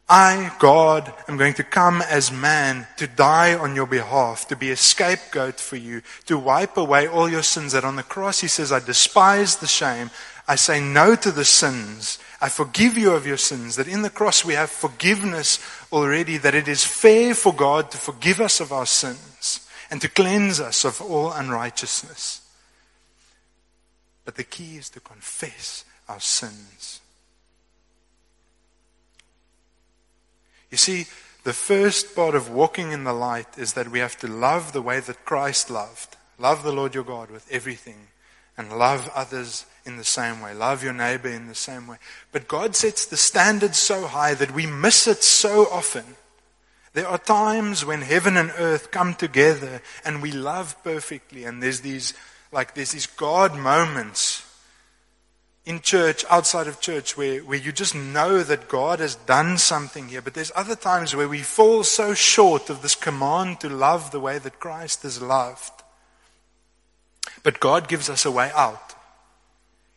I, 0.10 0.54
God, 0.60 1.14
am 1.28 1.36
going 1.36 1.56
to 1.56 1.66
come 1.66 2.02
as 2.02 2.32
man 2.32 2.88
to 2.96 3.08
die 3.08 3.56
on 3.56 3.76
your 3.76 3.88
behalf, 3.88 4.48
to 4.48 4.56
be 4.56 4.72
a 4.72 4.78
scapegoat 4.78 5.60
for 5.60 5.76
you, 5.76 6.02
to 6.28 6.38
wipe 6.38 6.78
away 6.78 7.10
all 7.10 7.28
your 7.28 7.44
sins. 7.44 7.74
That 7.74 7.84
on 7.84 7.98
the 7.98 8.04
cross 8.04 8.40
he 8.40 8.48
says, 8.48 8.72
I 8.72 8.80
despise 8.80 9.58
the 9.58 9.68
shame. 9.68 10.10
I 10.48 10.56
say 10.56 10.80
no 10.80 11.16
to 11.16 11.30
the 11.30 11.44
sins. 11.44 12.20
I 12.40 12.50
forgive 12.50 12.98
you 12.98 13.14
of 13.14 13.26
your 13.26 13.38
sins. 13.38 13.76
That 13.76 13.88
in 13.88 14.04
the 14.04 14.10
cross 14.10 14.46
we 14.46 14.54
have 14.54 14.70
forgiveness 14.70 15.60
already, 15.92 16.38
that 16.38 16.56
it 16.56 16.68
is 16.68 16.84
fair 16.84 17.34
for 17.34 17.54
God 17.54 17.92
to 17.92 17.98
forgive 17.98 18.40
us 18.40 18.60
of 18.60 18.72
our 18.72 18.86
sins 18.86 19.68
and 19.90 20.02
to 20.02 20.10
cleanse 20.10 20.60
us 20.60 20.86
of 20.86 21.02
all 21.02 21.32
unrighteousness. 21.32 22.42
But 24.26 24.36
the 24.36 24.44
key 24.44 24.78
is 24.78 24.90
to 24.90 25.00
confess 25.00 25.86
our 26.08 26.20
sins. 26.20 27.02
You 30.70 30.78
see, 30.78 31.06
the 31.44 31.54
first 31.54 32.14
part 32.14 32.36
of 32.36 32.50
walking 32.50 32.92
in 32.92 33.06
the 33.06 33.14
light 33.14 33.58
is 33.58 33.74
that 33.74 33.90
we 33.90 34.00
have 34.00 34.18
to 34.18 34.28
love 34.28 34.74
the 34.74 34.82
way 34.82 35.00
that 35.00 35.26
Christ 35.26 35.70
loved. 35.70 36.18
Love 36.38 36.62
the 36.64 36.74
Lord 36.74 36.94
your 36.94 37.06
God 37.06 37.32
with 37.32 37.50
everything 37.50 38.08
and 38.58 38.78
love 38.78 39.10
others 39.14 39.66
in 39.86 39.98
the 39.98 40.04
same 40.04 40.42
way. 40.42 40.54
Love 40.54 40.84
your 40.84 40.94
neighbor 40.94 41.30
in 41.30 41.48
the 41.48 41.56
same 41.56 41.88
way. 41.88 41.98
But 42.32 42.48
God 42.48 42.76
sets 42.76 43.06
the 43.06 43.18
standard 43.18 43.76
so 43.76 44.08
high 44.08 44.34
that 44.34 44.52
we 44.52 44.66
miss 44.66 45.08
it 45.08 45.24
so 45.24 45.68
often. 45.72 46.04
There 46.94 47.08
are 47.08 47.20
times 47.20 47.86
when 47.86 48.02
heaven 48.02 48.38
and 48.38 48.52
earth 48.58 48.92
come 48.92 49.14
together 49.14 49.82
and 50.04 50.22
we 50.22 50.32
love 50.32 50.76
perfectly 50.84 51.44
and 51.44 51.62
there's 51.62 51.82
these 51.82 52.14
like 52.52 52.74
there's 52.74 52.92
these 52.92 53.06
God 53.06 53.56
moments 53.56 54.44
in 55.68 55.82
church, 55.82 56.24
outside 56.30 56.68
of 56.68 56.80
church, 56.80 57.18
where, 57.18 57.42
where 57.42 57.58
you 57.60 57.74
just 57.74 57.94
know 57.94 58.42
that 58.42 58.70
God 58.70 59.00
has 59.00 59.16
done 59.16 59.58
something 59.58 60.08
here. 60.08 60.22
But 60.22 60.34
there's 60.34 60.52
other 60.56 60.78
times 60.78 61.14
where 61.14 61.28
we 61.28 61.40
fall 61.40 61.84
so 61.84 62.14
short 62.14 62.70
of 62.70 62.82
this 62.82 62.96
command 62.96 63.60
to 63.60 63.70
love 63.70 64.12
the 64.12 64.22
way 64.22 64.40
that 64.40 64.62
Christ 64.62 65.04
has 65.04 65.22
loved. 65.22 65.77
But 67.44 67.60
God 67.60 67.88
gives 67.88 68.10
us 68.10 68.26
a 68.26 68.32
way 68.32 68.52
out. 68.54 68.96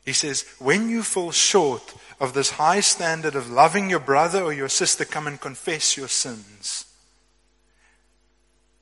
He 0.05 0.13
says, 0.13 0.45
when 0.59 0.89
you 0.89 1.03
fall 1.03 1.31
short 1.31 1.95
of 2.19 2.33
this 2.33 2.51
high 2.51 2.81
standard 2.81 3.35
of 3.35 3.51
loving 3.51 3.91
your 3.91 4.01
brother 4.01 4.43
or 4.43 4.53
your 4.53 4.69
sister, 4.69 5.05
come 5.05 5.27
and 5.27 5.41
confess 5.41 5.97
your 5.97 6.09
sins. 6.09 6.87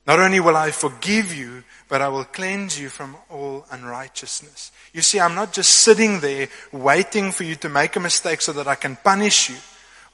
Not 0.07 0.19
only 0.19 0.39
will 0.39 0.57
I 0.57 0.71
forgive 0.71 1.35
you, 1.35 1.63
but 1.87 2.01
I 2.01 2.07
will 2.07 2.23
cleanse 2.23 2.79
you 2.79 2.89
from 2.89 3.15
all 3.29 3.65
unrighteousness. 3.69 4.71
You 4.91 5.01
see, 5.01 5.19
I'm 5.19 5.35
not 5.35 5.53
just 5.53 5.71
sitting 5.71 6.19
there 6.19 6.47
waiting 6.71 7.31
for 7.31 7.43
you 7.43 7.55
to 7.57 7.69
make 7.69 7.95
a 7.95 7.99
mistake 7.99 8.41
so 8.41 8.51
that 8.53 8.67
I 8.67 8.75
can 8.75 8.95
punish 8.95 9.49
you 9.49 9.57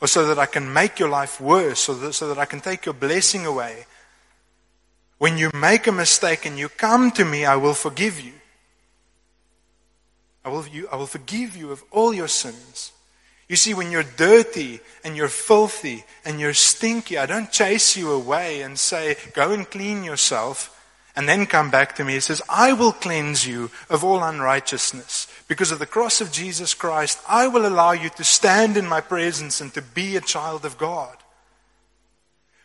or 0.02 0.08
so 0.08 0.28
that 0.28 0.40
I 0.40 0.48
can 0.48 0.74
make 0.74 1.00
your 1.00 1.08
life 1.08 1.40
worse 1.40 1.88
or 1.88 2.12
so 2.12 2.28
that 2.28 2.38
I 2.38 2.46
can 2.46 2.60
take 2.60 2.86
your 2.86 2.94
blessing 2.94 3.46
away. 3.46 3.86
When 5.18 5.38
you 5.38 5.50
make 5.54 5.88
a 5.88 5.92
mistake 5.92 6.46
and 6.46 6.58
you 6.58 6.70
come 6.70 7.12
to 7.12 7.26
me, 7.26 7.46
I 7.46 7.56
will 7.56 7.74
forgive 7.74 8.20
you. 8.20 8.34
I 10.44 10.50
will, 10.50 10.68
you, 10.68 10.88
I 10.92 10.96
will 10.96 11.08
forgive 11.08 11.56
you 11.56 11.72
of 11.72 11.84
all 11.90 12.14
your 12.14 12.28
sins. 12.28 12.92
You 13.48 13.56
see, 13.56 13.74
when 13.74 13.92
you're 13.92 14.04
dirty 14.04 14.80
and 15.04 15.16
you're 15.16 15.28
filthy 15.28 16.04
and 16.24 16.40
you're 16.40 16.54
stinky, 16.54 17.18
I 17.18 17.26
don't 17.26 17.52
chase 17.52 17.96
you 17.96 18.12
away 18.12 18.62
and 18.62 18.78
say, 18.78 19.18
go 19.34 19.52
and 19.52 19.70
clean 19.70 20.04
yourself 20.04 20.72
and 21.16 21.30
then 21.30 21.46
come 21.46 21.72
back 21.72 21.96
to 21.96 22.04
me. 22.04 22.14
He 22.14 22.20
says, 22.20 22.42
I 22.50 22.74
will 22.74 22.92
cleanse 22.92 23.48
you 23.48 23.72
of 23.90 24.04
all 24.04 24.24
unrighteousness. 24.24 25.28
Because 25.48 25.72
of 25.72 25.80
the 25.80 25.86
cross 25.86 26.22
of 26.22 26.32
Jesus 26.32 26.74
Christ, 26.74 27.20
I 27.28 27.48
will 27.48 27.66
allow 27.66 27.92
you 27.92 28.10
to 28.10 28.24
stand 28.24 28.78
in 28.78 28.88
my 28.88 29.00
presence 29.00 29.62
and 29.62 29.74
to 29.76 29.82
be 29.82 30.18
a 30.18 30.22
child 30.22 30.66
of 30.66 30.78
God. 30.78 31.16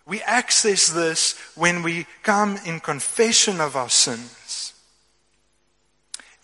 We 0.07 0.23
access 0.23 0.89
this 0.89 1.39
when 1.55 1.83
we 1.83 2.07
come 2.23 2.59
in 2.65 2.81
confession 2.81 3.61
of 3.61 3.77
our 3.77 3.89
sins. 3.89 4.75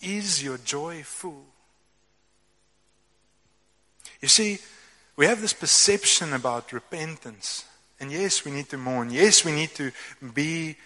Is 0.01 0.43
your 0.43 0.57
joy 0.57 1.03
full? 1.03 1.45
You 4.21 4.27
see, 4.27 4.59
we 5.15 5.25
have 5.25 5.41
this 5.41 5.53
perception 5.53 6.33
about 6.33 6.71
repentance. 6.71 7.65
And 7.99 8.11
yes, 8.11 8.45
we 8.45 8.51
need 8.51 8.69
to 8.69 8.77
mourn. 8.77 9.09
Yes, 9.09 9.43
we 9.43 9.51
need 9.51 9.71
to 9.75 9.91
be 10.33 10.77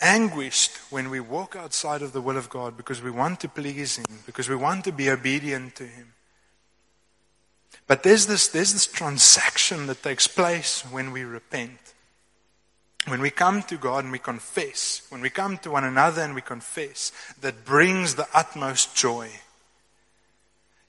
anguished 0.00 0.76
when 0.90 1.10
we 1.10 1.20
walk 1.20 1.56
outside 1.56 2.02
of 2.02 2.12
the 2.12 2.20
will 2.20 2.36
of 2.36 2.48
God 2.48 2.76
because 2.76 3.02
we 3.02 3.10
want 3.10 3.40
to 3.40 3.48
please 3.48 3.96
Him, 3.96 4.04
because 4.26 4.48
we 4.48 4.56
want 4.56 4.84
to 4.84 4.92
be 4.92 5.10
obedient 5.10 5.74
to 5.76 5.84
Him. 5.84 6.12
But 7.86 8.02
there's 8.02 8.26
this, 8.26 8.48
there's 8.48 8.72
this 8.72 8.86
transaction 8.86 9.86
that 9.86 10.02
takes 10.02 10.26
place 10.26 10.82
when 10.90 11.10
we 11.10 11.24
repent. 11.24 11.78
When 13.06 13.22
we 13.22 13.30
come 13.30 13.62
to 13.64 13.78
God 13.78 14.04
and 14.04 14.12
we 14.12 14.18
confess, 14.18 15.06
when 15.08 15.22
we 15.22 15.30
come 15.30 15.56
to 15.58 15.70
one 15.70 15.84
another 15.84 16.22
and 16.22 16.34
we 16.34 16.42
confess, 16.42 17.12
that 17.40 17.64
brings 17.64 18.14
the 18.14 18.28
utmost 18.34 18.94
joy. 18.94 19.30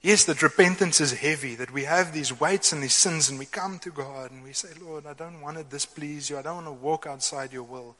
Yes, 0.02 0.24
that 0.26 0.42
repentance 0.42 1.00
is 1.00 1.12
heavy, 1.12 1.54
that 1.56 1.72
we 1.72 1.84
have 1.84 2.12
these 2.12 2.38
weights 2.38 2.72
and 2.72 2.82
these 2.82 2.94
sins, 2.94 3.30
and 3.30 3.38
we 3.38 3.46
come 3.46 3.78
to 3.80 3.90
God 3.90 4.30
and 4.30 4.42
we 4.42 4.52
say, 4.52 4.68
Lord, 4.82 5.06
I 5.06 5.14
don't 5.14 5.40
want 5.40 5.56
to 5.56 5.64
displease 5.64 6.28
you. 6.28 6.38
I 6.38 6.42
don't 6.42 6.56
want 6.56 6.66
to 6.66 6.72
walk 6.72 7.06
outside 7.06 7.52
your 7.52 7.62
will. 7.62 7.96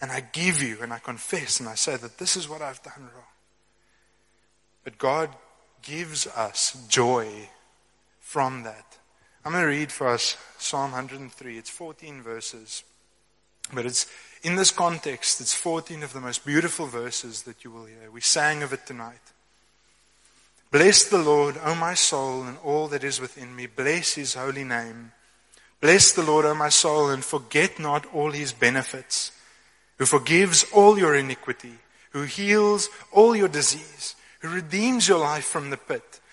And 0.00 0.10
I 0.10 0.20
give 0.20 0.62
you 0.62 0.78
and 0.80 0.92
I 0.92 0.98
confess 0.98 1.60
and 1.60 1.68
I 1.68 1.74
say 1.74 1.96
that 1.96 2.16
this 2.16 2.36
is 2.36 2.48
what 2.48 2.62
I've 2.62 2.82
done 2.82 3.02
wrong. 3.14 3.24
But 4.84 4.96
God 4.96 5.28
gives 5.82 6.26
us 6.26 6.86
joy 6.88 7.50
from 8.30 8.62
that. 8.62 8.96
I'm 9.44 9.50
going 9.50 9.64
to 9.64 9.68
read 9.68 9.90
for 9.90 10.06
us 10.06 10.36
Psalm 10.56 10.92
103. 10.92 11.58
It's 11.58 11.68
14 11.68 12.22
verses. 12.22 12.84
But 13.72 13.86
it's 13.86 14.06
in 14.44 14.54
this 14.54 14.70
context, 14.70 15.40
it's 15.40 15.52
14 15.52 16.04
of 16.04 16.12
the 16.12 16.20
most 16.20 16.46
beautiful 16.46 16.86
verses 16.86 17.42
that 17.42 17.64
you 17.64 17.72
will 17.72 17.86
hear. 17.86 18.08
We 18.12 18.20
sang 18.20 18.62
of 18.62 18.72
it 18.72 18.86
tonight. 18.86 19.20
Bless 20.70 21.02
the 21.08 21.18
Lord, 21.18 21.56
O 21.64 21.74
my 21.74 21.94
soul, 21.94 22.44
and 22.44 22.56
all 22.58 22.86
that 22.88 23.02
is 23.02 23.20
within 23.20 23.56
me. 23.56 23.66
Bless 23.66 24.14
his 24.14 24.34
holy 24.34 24.62
name. 24.62 25.10
Bless 25.80 26.12
the 26.12 26.22
Lord, 26.22 26.44
O 26.44 26.54
my 26.54 26.68
soul, 26.68 27.10
and 27.10 27.24
forget 27.24 27.80
not 27.80 28.06
all 28.14 28.30
his 28.30 28.52
benefits, 28.52 29.32
who 29.98 30.06
forgives 30.06 30.64
all 30.72 30.96
your 30.96 31.16
iniquity, 31.16 31.74
who 32.10 32.22
heals 32.22 32.90
all 33.10 33.34
your 33.34 33.48
disease, 33.48 34.14
who 34.38 34.50
redeems 34.50 35.08
your 35.08 35.18
life 35.18 35.46
from 35.46 35.70
the 35.70 35.76
pit, 35.76 36.19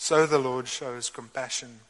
so 0.00 0.26
the 0.26 0.38
Lord 0.38 0.66
shows 0.68 1.10
compassion 1.10 1.80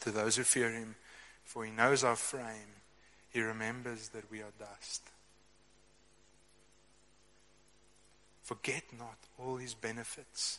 to 0.00 0.10
those 0.10 0.36
who 0.36 0.42
fear 0.42 0.70
him. 0.70 0.96
For 1.44 1.64
he 1.64 1.70
knows 1.70 2.02
our 2.02 2.16
frame, 2.16 2.80
he 3.30 3.40
remembers 3.40 4.08
that 4.08 4.30
we 4.30 4.40
are 4.40 4.52
dust. 4.58 5.02
Forget 8.42 8.84
not 8.98 9.18
all 9.38 9.56
his 9.56 9.74
benefits 9.74 10.58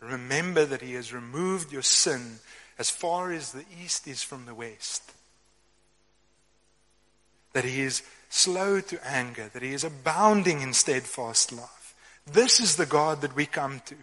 Remember 0.00 0.64
that 0.64 0.80
He 0.80 0.94
has 0.94 1.12
removed 1.12 1.72
your 1.72 1.82
sin 1.82 2.38
as 2.78 2.88
far 2.88 3.32
as 3.32 3.52
the 3.52 3.64
east 3.82 4.08
is 4.08 4.22
from 4.22 4.46
the 4.46 4.54
west. 4.54 5.12
That 7.52 7.64
He 7.64 7.82
is 7.82 8.02
slow 8.30 8.80
to 8.80 9.06
anger, 9.06 9.50
that 9.52 9.62
He 9.62 9.74
is 9.74 9.84
abounding 9.84 10.62
in 10.62 10.72
steadfast 10.72 11.52
love. 11.52 11.94
This 12.26 12.60
is 12.60 12.76
the 12.76 12.86
God 12.86 13.20
that 13.20 13.36
we 13.36 13.44
come 13.44 13.82
to. 13.86 13.96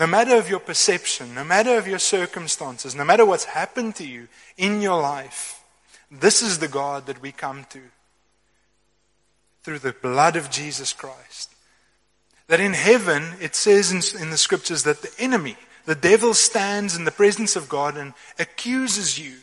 No 0.00 0.06
matter 0.06 0.36
of 0.36 0.48
your 0.48 0.60
perception, 0.60 1.34
no 1.34 1.44
matter 1.44 1.76
of 1.76 1.86
your 1.86 1.98
circumstances, 1.98 2.94
no 2.94 3.04
matter 3.04 3.26
what's 3.26 3.44
happened 3.44 3.96
to 3.96 4.06
you 4.06 4.28
in 4.56 4.80
your 4.80 4.98
life, 4.98 5.62
this 6.10 6.40
is 6.40 6.58
the 6.58 6.68
God 6.68 7.04
that 7.04 7.20
we 7.20 7.32
come 7.32 7.66
to 7.68 7.82
through 9.62 9.80
the 9.80 9.92
blood 9.92 10.36
of 10.36 10.50
Jesus 10.50 10.94
Christ. 10.94 11.54
That 12.46 12.60
in 12.60 12.72
heaven, 12.72 13.34
it 13.42 13.54
says 13.54 13.92
in, 13.92 14.22
in 14.22 14.30
the 14.30 14.38
scriptures 14.38 14.84
that 14.84 15.02
the 15.02 15.12
enemy, 15.18 15.56
the 15.84 15.94
devil 15.94 16.32
stands 16.32 16.96
in 16.96 17.04
the 17.04 17.10
presence 17.10 17.54
of 17.54 17.68
God 17.68 17.98
and 17.98 18.14
accuses 18.38 19.18
you 19.18 19.34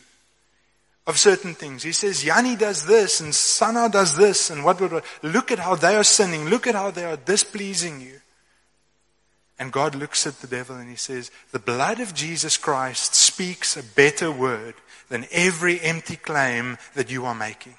of 1.06 1.20
certain 1.20 1.54
things. 1.54 1.84
He 1.84 1.92
says, 1.92 2.24
Yanni 2.24 2.56
does 2.56 2.84
this 2.84 3.20
and 3.20 3.32
Sana 3.32 3.88
does 3.88 4.16
this 4.16 4.50
and 4.50 4.64
what, 4.64 4.80
what, 4.80 4.90
what. 4.90 5.04
Look 5.22 5.52
at 5.52 5.60
how 5.60 5.76
they 5.76 5.94
are 5.94 6.02
sinning. 6.02 6.46
Look 6.46 6.66
at 6.66 6.74
how 6.74 6.90
they 6.90 7.04
are 7.04 7.16
displeasing 7.16 8.00
you. 8.00 8.20
And 9.58 9.72
God 9.72 9.94
looks 9.94 10.26
at 10.26 10.40
the 10.40 10.46
devil 10.46 10.76
and 10.76 10.88
he 10.88 10.96
says, 10.96 11.30
The 11.50 11.58
blood 11.58 12.00
of 12.00 12.14
Jesus 12.14 12.56
Christ 12.56 13.14
speaks 13.14 13.76
a 13.76 13.82
better 13.82 14.30
word 14.30 14.74
than 15.08 15.26
every 15.32 15.80
empty 15.80 16.16
claim 16.16 16.78
that 16.94 17.10
you 17.10 17.24
are 17.24 17.34
making. 17.34 17.74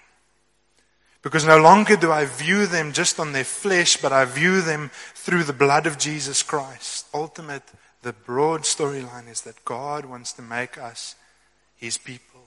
Because 1.22 1.46
no 1.46 1.58
longer 1.58 1.96
do 1.96 2.12
I 2.12 2.26
view 2.26 2.66
them 2.66 2.94
just 2.94 3.20
on 3.20 3.34
their 3.34 3.44
flesh, 3.44 3.98
but 3.98 4.12
I 4.12 4.26
view 4.26 4.62
them 4.62 4.90
through 5.14 5.44
the 5.44 5.54
blood 5.54 5.86
of 5.86 5.98
Jesus 5.98 6.44
Christ. 6.44 7.08
Ultimate, 7.14 7.64
the 8.02 8.14
broad 8.14 8.62
storyline 8.62 9.30
is 9.30 9.42
that 9.42 9.66
God 9.66 10.06
wants 10.06 10.34
to 10.34 10.42
make 10.42 10.78
us 10.78 11.16
His 11.76 11.98
people. 11.98 12.42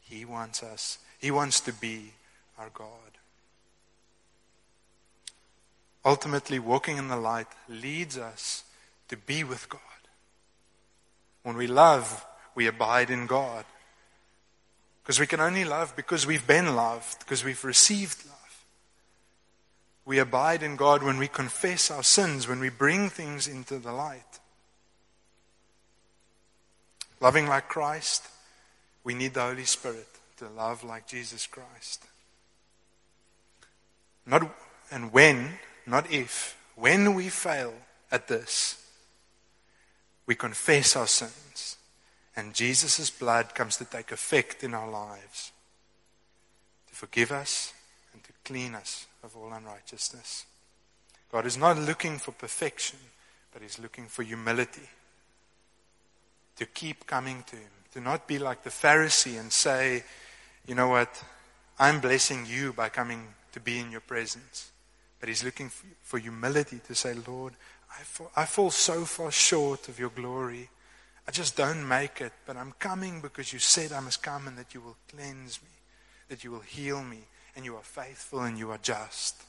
He 0.00 0.24
wants 0.24 0.62
us. 0.62 0.98
He 1.18 1.30
wants 1.30 1.60
to 1.60 1.72
be 1.72 2.12
our 2.58 2.70
God. 2.74 2.88
Ultimately, 6.04 6.58
walking 6.58 6.96
in 6.96 7.08
the 7.08 7.16
light 7.16 7.48
leads 7.68 8.18
us 8.18 8.64
to 9.08 9.16
be 9.16 9.44
with 9.44 9.68
God. 9.68 9.80
When 11.42 11.56
we 11.56 11.66
love, 11.66 12.26
we 12.54 12.66
abide 12.66 13.10
in 13.10 13.26
God. 13.26 13.64
Because 15.02 15.18
we 15.18 15.26
can 15.26 15.40
only 15.40 15.64
love 15.64 15.96
because 15.96 16.26
we've 16.26 16.46
been 16.46 16.76
loved, 16.76 17.20
because 17.20 17.42
we've 17.42 17.64
received 17.64 18.26
love. 18.26 18.64
We 20.04 20.18
abide 20.18 20.62
in 20.62 20.76
God 20.76 21.02
when 21.02 21.18
we 21.18 21.28
confess 21.28 21.90
our 21.90 22.02
sins, 22.02 22.46
when 22.48 22.60
we 22.60 22.68
bring 22.68 23.08
things 23.08 23.48
into 23.48 23.78
the 23.78 23.92
light. 23.92 24.40
Loving 27.20 27.46
like 27.46 27.68
Christ, 27.68 28.26
we 29.04 29.14
need 29.14 29.34
the 29.34 29.42
Holy 29.42 29.64
Spirit 29.64 30.08
to 30.38 30.48
love 30.48 30.84
like 30.84 31.06
Jesus 31.06 31.46
Christ. 31.46 32.04
Not 34.26 34.54
and 34.90 35.12
when, 35.12 35.54
not 35.86 36.10
if, 36.12 36.56
when 36.76 37.14
we 37.14 37.28
fail 37.28 37.72
at 38.10 38.28
this, 38.28 38.84
we 40.28 40.34
confess 40.34 40.94
our 40.94 41.06
sins 41.06 41.78
and 42.36 42.54
Jesus' 42.54 43.10
blood 43.10 43.54
comes 43.54 43.78
to 43.78 43.84
take 43.86 44.12
effect 44.12 44.62
in 44.62 44.74
our 44.74 44.88
lives 44.88 45.50
to 46.86 46.94
forgive 46.94 47.32
us 47.32 47.72
and 48.12 48.22
to 48.22 48.30
clean 48.44 48.74
us 48.74 49.06
of 49.24 49.34
all 49.36 49.52
unrighteousness. 49.52 50.44
God 51.32 51.46
is 51.46 51.56
not 51.56 51.78
looking 51.78 52.18
for 52.18 52.32
perfection, 52.32 52.98
but 53.52 53.62
He's 53.62 53.78
looking 53.78 54.06
for 54.06 54.22
humility. 54.22 54.88
To 56.56 56.66
keep 56.66 57.06
coming 57.06 57.42
to 57.48 57.56
Him. 57.56 57.70
To 57.94 58.00
not 58.00 58.28
be 58.28 58.38
like 58.38 58.62
the 58.62 58.70
Pharisee 58.70 59.40
and 59.40 59.50
say, 59.50 60.04
you 60.66 60.74
know 60.74 60.88
what, 60.88 61.22
I'm 61.78 62.00
blessing 62.00 62.46
you 62.46 62.72
by 62.72 62.90
coming 62.90 63.28
to 63.52 63.60
be 63.60 63.78
in 63.78 63.90
your 63.90 64.00
presence. 64.02 64.72
But 65.20 65.28
He's 65.28 65.42
looking 65.42 65.70
for 66.02 66.18
humility 66.18 66.80
to 66.86 66.94
say, 66.94 67.14
Lord, 67.26 67.54
I 67.90 68.02
fall, 68.02 68.30
I 68.36 68.44
fall 68.44 68.70
so 68.70 69.04
far 69.04 69.30
short 69.30 69.88
of 69.88 69.98
your 69.98 70.10
glory. 70.10 70.68
I 71.26 71.30
just 71.30 71.56
don't 71.56 71.86
make 71.86 72.20
it, 72.20 72.32
but 72.46 72.56
I'm 72.56 72.72
coming 72.78 73.20
because 73.20 73.52
you 73.52 73.58
said 73.58 73.92
I 73.92 74.00
must 74.00 74.22
come 74.22 74.46
and 74.46 74.56
that 74.56 74.74
you 74.74 74.80
will 74.80 74.96
cleanse 75.10 75.60
me, 75.62 75.68
that 76.28 76.42
you 76.42 76.50
will 76.50 76.60
heal 76.60 77.02
me, 77.02 77.20
and 77.54 77.64
you 77.64 77.76
are 77.76 77.82
faithful 77.82 78.40
and 78.40 78.58
you 78.58 78.70
are 78.70 78.78
just. 78.78 79.42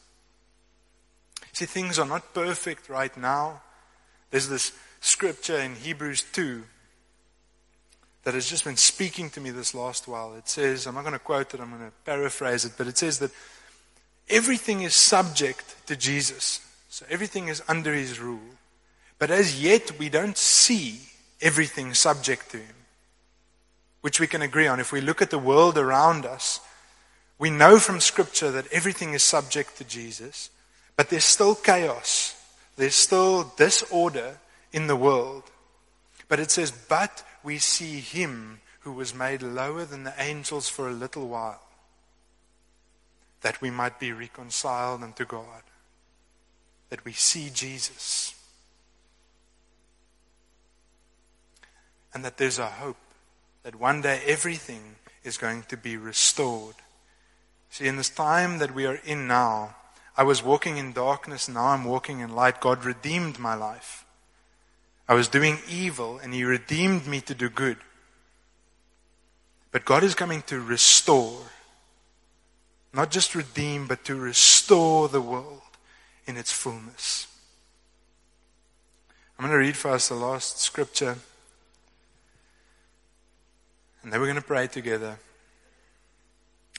See, 1.54 1.66
things 1.66 1.98
are 2.00 2.06
not 2.06 2.34
perfect 2.34 2.90
right 2.90 3.16
now. 3.16 3.62
There's 4.32 4.50
this 4.50 4.74
scripture 5.00 5.58
in 5.58 5.76
Hebrews 5.76 6.26
2 6.34 6.64
that 8.24 8.34
has 8.34 8.50
just 8.50 8.66
been 8.66 8.78
speaking 8.78 9.30
to 9.32 9.42
me 9.42 9.50
this 9.50 9.74
last 9.74 10.08
while. 10.08 10.36
It 10.36 10.48
says, 10.50 10.86
I'm 10.86 10.96
not 10.96 11.04
going 11.04 11.14
to 11.14 11.20
quote 11.20 11.54
it, 11.54 11.62
I'm 11.62 11.70
going 11.70 11.82
to 11.82 11.92
paraphrase 12.06 12.66
it, 12.66 12.74
but 12.78 12.88
it 12.88 12.98
says 12.98 13.20
that 13.20 13.32
everything 14.30 14.82
is 14.82 14.94
subject 14.94 15.76
to 15.88 15.96
Jesus. 15.96 16.66
So 16.90 17.06
everything 17.10 17.48
is 17.48 17.64
under 17.68 17.94
his 17.94 18.20
rule. 18.20 18.40
But 19.20 19.32
as 19.32 19.62
yet, 19.62 20.00
we 20.00 20.10
don't 20.10 20.38
see 20.38 21.02
everything 21.42 21.94
subject 21.94 22.50
to 22.52 22.58
Him, 22.58 22.76
which 24.02 24.20
we 24.20 24.28
can 24.28 24.42
agree 24.42 24.66
on. 24.66 24.80
If 24.80 24.92
we 24.92 25.02
look 25.02 25.22
at 25.22 25.30
the 25.30 25.38
world 25.38 25.78
around 25.78 26.26
us, 26.26 26.62
we 27.38 27.50
know 27.50 27.80
from 27.80 28.00
Scripture 28.00 28.50
that 28.52 28.72
everything 28.72 29.14
is 29.14 29.22
subject 29.22 29.78
to 29.78 29.84
Jesus, 29.84 30.50
but 30.96 31.10
there's 31.10 31.26
still 31.26 31.54
chaos. 31.54 32.36
There's 32.78 32.96
still 32.96 33.54
disorder 33.58 34.38
in 34.72 34.88
the 34.88 34.96
world. 34.96 35.44
But 36.30 36.40
it 36.40 36.50
says, 36.50 36.72
But 36.72 37.24
we 37.44 37.58
see 37.58 38.00
Him 38.00 38.62
who 38.82 38.94
was 38.94 39.14
made 39.14 39.42
lower 39.42 39.84
than 39.84 40.06
the 40.06 40.14
angels 40.18 40.70
for 40.70 40.88
a 40.88 40.94
little 40.94 41.28
while, 41.28 41.62
that 43.42 43.62
we 43.62 43.70
might 43.70 44.00
be 44.00 44.14
reconciled 44.14 45.04
unto 45.04 45.26
God. 45.26 45.64
That 46.90 47.06
we 47.06 47.14
see 47.14 47.50
Jesus. 47.54 48.36
and 52.14 52.26
that 52.26 52.38
there's 52.38 52.60
a 52.60 52.68
hope 52.68 52.98
that 53.64 53.80
one 53.80 54.02
day 54.02 54.22
everything 54.26 54.96
is 55.24 55.38
going 55.38 55.64
to 55.64 55.78
be 55.78 55.98
restored. 55.98 56.76
See, 57.70 57.88
in 57.88 57.98
this 57.98 58.10
time 58.10 58.58
that 58.60 58.74
we 58.74 58.86
are 58.86 59.00
in 59.06 59.28
now, 59.28 59.76
I 60.18 60.24
was 60.24 60.44
walking 60.44 60.78
in 60.78 60.94
darkness, 60.94 61.48
now 61.48 61.68
I'm 61.68 61.86
walking 61.86 62.20
in 62.20 62.36
light. 62.36 62.60
God 62.60 62.84
redeemed 62.84 63.40
my 63.40 63.54
life. 63.54 64.06
I 65.08 65.14
was 65.14 65.28
doing 65.28 65.60
evil, 65.70 66.20
and 66.20 66.34
He 66.34 66.44
redeemed 66.44 67.08
me 67.08 67.22
to 67.22 67.36
do 67.36 67.50
good. 67.50 67.78
But 69.72 69.86
God 69.86 70.04
is 70.04 70.16
coming 70.16 70.42
to 70.44 70.60
restore. 70.60 71.42
Not 72.94 73.12
just 73.12 73.36
redeem, 73.36 73.88
but 73.88 74.04
to 74.06 74.16
restore 74.16 75.08
the 75.08 75.22
world 75.22 75.62
in 76.30 76.38
its 76.38 76.52
fullness. 76.52 77.28
I'm 79.38 79.46
going 79.46 79.52
to 79.52 79.66
read 79.66 79.76
for 79.76 79.92
us 79.92 80.10
the 80.10 80.16
last 80.16 80.60
scripture 80.60 81.18
and 84.04 84.14
then 84.14 84.20
we're 84.20 84.28
going 84.28 84.36
to 84.36 84.42
pray 84.42 84.68
together. 84.68 85.20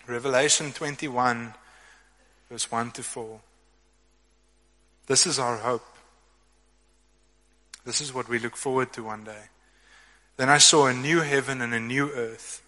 Revelation 0.07 0.73
21, 0.73 1.55
verse 2.51 2.71
1 2.71 2.91
to 2.93 3.03
4. 3.03 3.41
This 5.07 5.27
is 5.27 5.39
our 5.39 5.59
hope. 5.59 5.85
This 7.85 8.01
is 8.01 8.15
what 8.15 8.29
we 8.29 8.39
look 8.39 8.57
forward 8.57 8.93
to 8.95 9.05
one 9.05 9.25
day. 9.25 9.49
Then 10.37 10.49
I 10.49 10.59
saw 10.59 10.87
a 10.87 10.95
new 10.95 11.21
heaven 11.21 11.61
and 11.61 11.75
a 11.75 11.81
new 11.81 12.11
earth. 12.13 12.63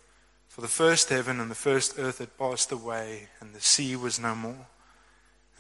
For 0.49 0.61
the 0.61 0.69
first 0.69 1.09
heaven 1.09 1.41
and 1.41 1.51
the 1.51 1.55
first 1.55 1.99
earth 1.99 2.19
had 2.19 2.37
passed 2.37 2.71
away, 2.71 3.29
and 3.41 3.55
the 3.55 3.61
sea 3.61 3.97
was 3.97 4.21
no 4.21 4.35
more. 4.35 4.67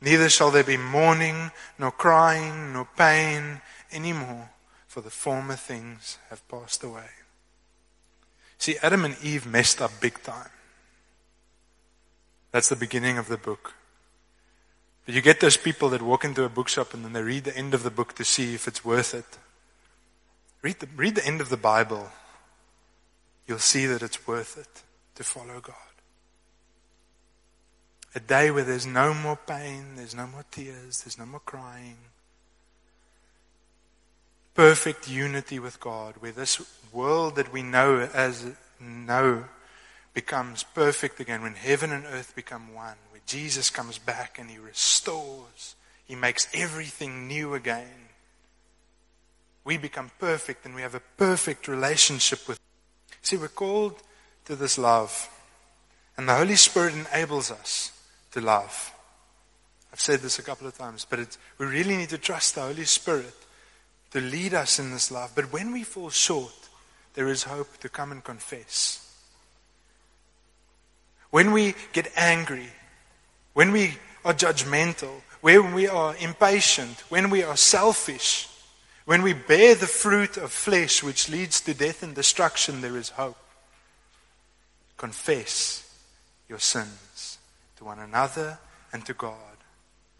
Neither 0.00 0.28
shall 0.28 0.50
there 0.50 0.64
be 0.64 0.76
mourning, 0.76 1.50
nor 1.78 1.90
crying, 1.90 2.72
nor 2.72 2.88
pain 2.96 3.60
any 3.90 4.12
more, 4.12 4.50
for 4.86 5.00
the 5.00 5.10
former 5.10 5.56
things 5.56 6.18
have 6.30 6.46
passed 6.48 6.84
away. 6.84 7.08
See, 8.58 8.76
Adam 8.82 9.04
and 9.04 9.16
Eve 9.22 9.46
messed 9.46 9.80
up 9.80 9.92
big 10.00 10.22
time. 10.22 10.50
That's 12.52 12.68
the 12.68 12.76
beginning 12.76 13.18
of 13.18 13.28
the 13.28 13.36
book. 13.36 13.74
But 15.04 15.14
you 15.14 15.20
get 15.20 15.40
those 15.40 15.56
people 15.56 15.88
that 15.90 16.02
walk 16.02 16.24
into 16.24 16.44
a 16.44 16.48
bookshop 16.48 16.92
and 16.92 17.04
then 17.04 17.12
they 17.12 17.22
read 17.22 17.44
the 17.44 17.56
end 17.56 17.74
of 17.74 17.82
the 17.82 17.90
book 17.90 18.14
to 18.14 18.24
see 18.24 18.54
if 18.54 18.66
it's 18.66 18.84
worth 18.84 19.14
it. 19.14 19.38
Read 20.62 20.80
the, 20.80 20.88
read 20.96 21.14
the 21.14 21.26
end 21.26 21.40
of 21.40 21.48
the 21.48 21.56
Bible. 21.56 22.10
You'll 23.46 23.58
see 23.58 23.86
that 23.86 24.02
it's 24.02 24.26
worth 24.26 24.58
it 24.58 24.82
to 25.14 25.22
follow 25.22 25.60
God. 25.60 25.85
A 28.16 28.20
day 28.20 28.50
where 28.50 28.64
there's 28.64 28.86
no 28.86 29.12
more 29.12 29.36
pain, 29.36 29.96
there's 29.96 30.14
no 30.14 30.26
more 30.26 30.46
tears, 30.50 31.02
there's 31.02 31.18
no 31.18 31.26
more 31.26 31.40
crying. 31.40 31.98
Perfect 34.54 35.06
unity 35.06 35.58
with 35.58 35.78
God, 35.80 36.14
where 36.20 36.32
this 36.32 36.62
world 36.94 37.36
that 37.36 37.52
we 37.52 37.62
know 37.62 38.08
as 38.14 38.52
know 38.80 39.44
becomes 40.14 40.62
perfect 40.62 41.20
again, 41.20 41.42
when 41.42 41.56
heaven 41.56 41.92
and 41.92 42.06
earth 42.06 42.34
become 42.34 42.72
one, 42.72 42.96
where 43.10 43.20
Jesus 43.26 43.68
comes 43.68 43.98
back 43.98 44.38
and 44.38 44.48
he 44.48 44.56
restores, 44.56 45.76
he 46.06 46.14
makes 46.14 46.48
everything 46.54 47.28
new 47.28 47.52
again. 47.52 48.08
we 49.62 49.76
become 49.76 50.10
perfect 50.18 50.64
and 50.64 50.74
we 50.74 50.80
have 50.80 50.94
a 50.94 51.02
perfect 51.18 51.68
relationship 51.68 52.48
with. 52.48 52.58
See, 53.20 53.36
we're 53.36 53.48
called 53.48 54.00
to 54.46 54.56
this 54.56 54.78
love, 54.78 55.28
and 56.16 56.26
the 56.26 56.36
Holy 56.36 56.56
Spirit 56.56 56.94
enables 56.94 57.50
us 57.50 57.92
to 58.36 58.42
love. 58.42 58.92
I've 59.90 60.00
said 60.00 60.20
this 60.20 60.38
a 60.38 60.42
couple 60.42 60.66
of 60.66 60.76
times, 60.76 61.06
but 61.08 61.38
we 61.56 61.64
really 61.64 61.96
need 61.96 62.10
to 62.10 62.18
trust 62.18 62.54
the 62.54 62.60
Holy 62.60 62.84
Spirit 62.84 63.34
to 64.10 64.20
lead 64.20 64.52
us 64.52 64.78
in 64.78 64.90
this 64.90 65.10
love. 65.10 65.32
But 65.34 65.52
when 65.54 65.72
we 65.72 65.84
fall 65.84 66.10
short, 66.10 66.52
there 67.14 67.28
is 67.28 67.44
hope 67.44 67.78
to 67.78 67.88
come 67.88 68.12
and 68.12 68.22
confess. 68.22 69.02
When 71.30 71.50
we 71.52 71.74
get 71.94 72.12
angry, 72.14 72.68
when 73.54 73.72
we 73.72 73.94
are 74.22 74.34
judgmental, 74.34 75.22
when 75.40 75.72
we 75.72 75.88
are 75.88 76.14
impatient, 76.16 77.04
when 77.08 77.30
we 77.30 77.42
are 77.42 77.56
selfish, 77.56 78.48
when 79.06 79.22
we 79.22 79.32
bear 79.32 79.74
the 79.74 79.86
fruit 79.86 80.36
of 80.36 80.52
flesh 80.52 81.02
which 81.02 81.30
leads 81.30 81.62
to 81.62 81.72
death 81.72 82.02
and 82.02 82.14
destruction, 82.14 82.82
there 82.82 82.98
is 82.98 83.08
hope. 83.10 83.38
Confess 84.98 85.90
your 86.50 86.58
sins 86.58 87.05
to 87.76 87.84
one 87.84 87.98
another 87.98 88.58
and 88.92 89.04
to 89.06 89.14
God. 89.14 89.34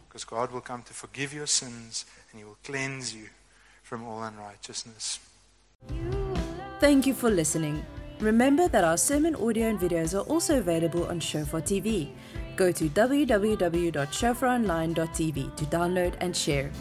Because 0.07 0.23
God 0.23 0.51
will 0.51 0.61
come 0.61 0.83
to 0.83 0.93
forgive 0.93 1.33
your 1.33 1.47
sins 1.47 2.05
and 2.31 2.39
He 2.39 2.45
will 2.45 2.57
cleanse 2.63 3.13
you 3.13 3.27
from 3.83 4.05
all 4.05 4.23
unrighteousness. 4.23 5.19
Thank 6.79 7.07
you 7.07 7.13
for 7.13 7.29
listening. 7.29 7.85
Remember 8.19 8.67
that 8.67 8.83
our 8.83 8.97
sermon 8.97 9.35
audio 9.35 9.67
and 9.67 9.79
videos 9.79 10.17
are 10.17 10.25
also 10.27 10.57
available 10.57 11.05
on 11.07 11.19
Shofar 11.19 11.61
TV. 11.61 12.09
Go 12.55 12.71
to 12.71 12.89
www.shofaronline.tv 12.89 15.55
to 15.55 15.65
download 15.65 16.15
and 16.19 16.35
share. 16.35 16.71